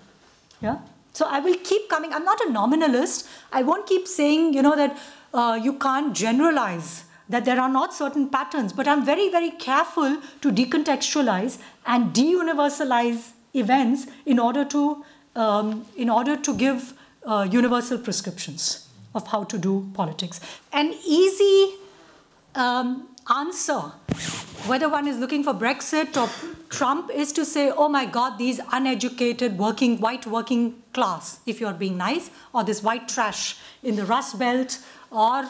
Yeah. 0.62 0.78
So 1.12 1.26
I 1.28 1.40
will 1.40 1.56
keep 1.56 1.88
coming. 1.90 2.12
I'm 2.14 2.24
not 2.24 2.40
a 2.40 2.50
nominalist. 2.50 3.28
I 3.52 3.62
won't 3.62 3.86
keep 3.86 4.08
saying, 4.08 4.54
you 4.54 4.62
know, 4.62 4.74
that 4.74 4.98
uh, 5.34 5.60
you 5.62 5.74
can't 5.74 6.16
generalize 6.16 7.04
that 7.28 7.44
there 7.44 7.60
are 7.60 7.68
not 7.68 7.92
certain 7.92 8.30
patterns, 8.30 8.72
but 8.72 8.88
I'm 8.88 9.04
very, 9.04 9.28
very 9.28 9.50
careful 9.50 10.22
to 10.40 10.50
decontextualize 10.50 11.58
and 11.84 12.14
de-universalize 12.14 13.32
events 13.52 14.06
in 14.24 14.38
order 14.38 14.64
to, 14.64 15.04
um, 15.36 15.84
in 15.96 16.08
order 16.08 16.36
to 16.36 16.56
give 16.56 16.94
uh, 17.26 17.46
universal 17.50 17.98
prescriptions 17.98 18.87
of 19.14 19.26
how 19.28 19.44
to 19.44 19.58
do 19.58 19.88
politics. 19.94 20.40
An 20.72 20.94
easy 21.06 21.74
um, 22.54 23.08
answer, 23.30 23.80
whether 24.66 24.88
one 24.88 25.06
is 25.06 25.18
looking 25.18 25.42
for 25.44 25.54
Brexit 25.54 26.16
or 26.16 26.28
Trump, 26.68 27.10
is 27.10 27.32
to 27.32 27.44
say, 27.44 27.70
oh 27.70 27.88
my 27.88 28.04
God, 28.04 28.38
these 28.38 28.60
uneducated 28.72 29.58
working, 29.58 30.00
white 30.00 30.26
working 30.26 30.82
class, 30.92 31.40
if 31.46 31.60
you're 31.60 31.72
being 31.72 31.96
nice, 31.96 32.30
or 32.52 32.64
this 32.64 32.82
white 32.82 33.08
trash 33.08 33.56
in 33.82 33.96
the 33.96 34.04
Rust 34.04 34.38
Belt 34.38 34.78
or 35.10 35.48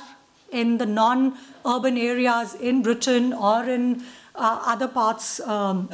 in 0.53 0.79
the 0.79 0.87
non 0.87 1.37
urban 1.67 1.99
areas 1.99 2.55
in 2.55 2.83
Britain 2.83 3.33
or 3.33 3.65
in 3.65 4.03
uh, 4.35 4.63
other 4.65 4.89
parts 4.89 5.41
um, 5.41 5.91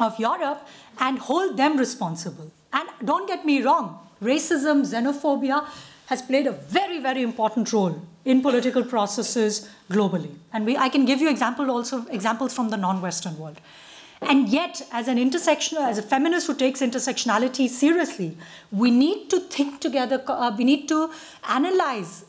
of 0.00 0.18
Europe 0.18 0.66
and 0.98 1.18
hold 1.18 1.56
them 1.56 1.76
responsible. 1.76 2.50
And 2.72 2.88
don't 3.04 3.26
get 3.28 3.44
me 3.44 3.62
wrong, 3.62 3.98
racism, 4.22 4.82
xenophobia 4.82 5.66
has 6.06 6.22
played 6.22 6.46
a 6.46 6.52
very, 6.52 7.00
very 7.00 7.22
important 7.22 7.72
role 7.72 8.00
in 8.24 8.40
political 8.40 8.84
processes 8.84 9.68
globally. 9.90 10.30
And 10.52 10.66
we, 10.66 10.76
I 10.76 10.88
can 10.88 11.04
give 11.04 11.20
you 11.20 11.28
example 11.28 11.70
also 11.70 12.06
examples 12.06 12.54
from 12.54 12.70
the 12.70 12.76
non-Western 12.76 13.38
world. 13.38 13.60
And 14.22 14.48
yet, 14.48 14.82
as 14.92 15.08
an 15.08 15.18
intersectional, 15.18 15.86
as 15.86 15.98
a 15.98 16.02
feminist 16.02 16.46
who 16.46 16.54
takes 16.54 16.80
intersectionality 16.80 17.68
seriously, 17.68 18.36
we 18.72 18.90
need 18.90 19.28
to 19.30 19.40
think 19.40 19.80
together, 19.80 20.22
uh, 20.26 20.54
we 20.56 20.64
need 20.64 20.88
to 20.88 21.10
analyze 21.48 22.24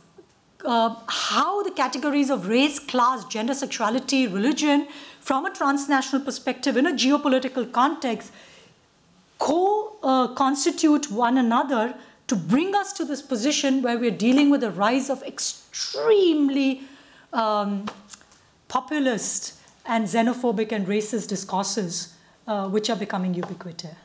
uh, 0.65 0.95
how 1.07 1.63
the 1.63 1.71
categories 1.71 2.29
of 2.29 2.47
race, 2.47 2.79
class, 2.79 3.23
gender, 3.25 3.53
sexuality, 3.53 4.27
religion, 4.27 4.87
from 5.21 5.45
a 5.45 5.53
transnational 5.53 6.23
perspective, 6.23 6.77
in 6.77 6.87
a 6.87 6.91
geopolitical 6.91 7.71
context, 7.71 8.33
co 9.39 9.97
uh, 10.03 10.27
constitute 10.29 11.09
one 11.09 11.37
another 11.37 11.95
to 12.27 12.35
bring 12.35 12.75
us 12.75 12.93
to 12.93 13.05
this 13.05 13.21
position 13.21 13.81
where 13.81 13.97
we're 13.97 14.11
dealing 14.11 14.49
with 14.49 14.61
the 14.61 14.71
rise 14.71 15.09
of 15.09 15.23
extremely 15.23 16.83
um, 17.33 17.85
populist 18.67 19.53
and 19.85 20.05
xenophobic 20.05 20.71
and 20.71 20.87
racist 20.87 21.29
discourses, 21.29 22.13
uh, 22.47 22.67
which 22.67 22.89
are 22.89 22.97
becoming 22.97 23.33
ubiquitous. 23.33 23.95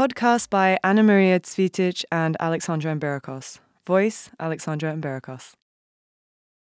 Podcast 0.00 0.48
by 0.48 0.78
Anna 0.82 1.02
Maria 1.02 1.38
Cvitic 1.40 2.06
and 2.10 2.34
Alexandra 2.40 2.90
Imberikos. 2.90 3.58
Voice 3.86 4.30
Alexandra 4.40 4.94
Imberikos. 4.94 5.52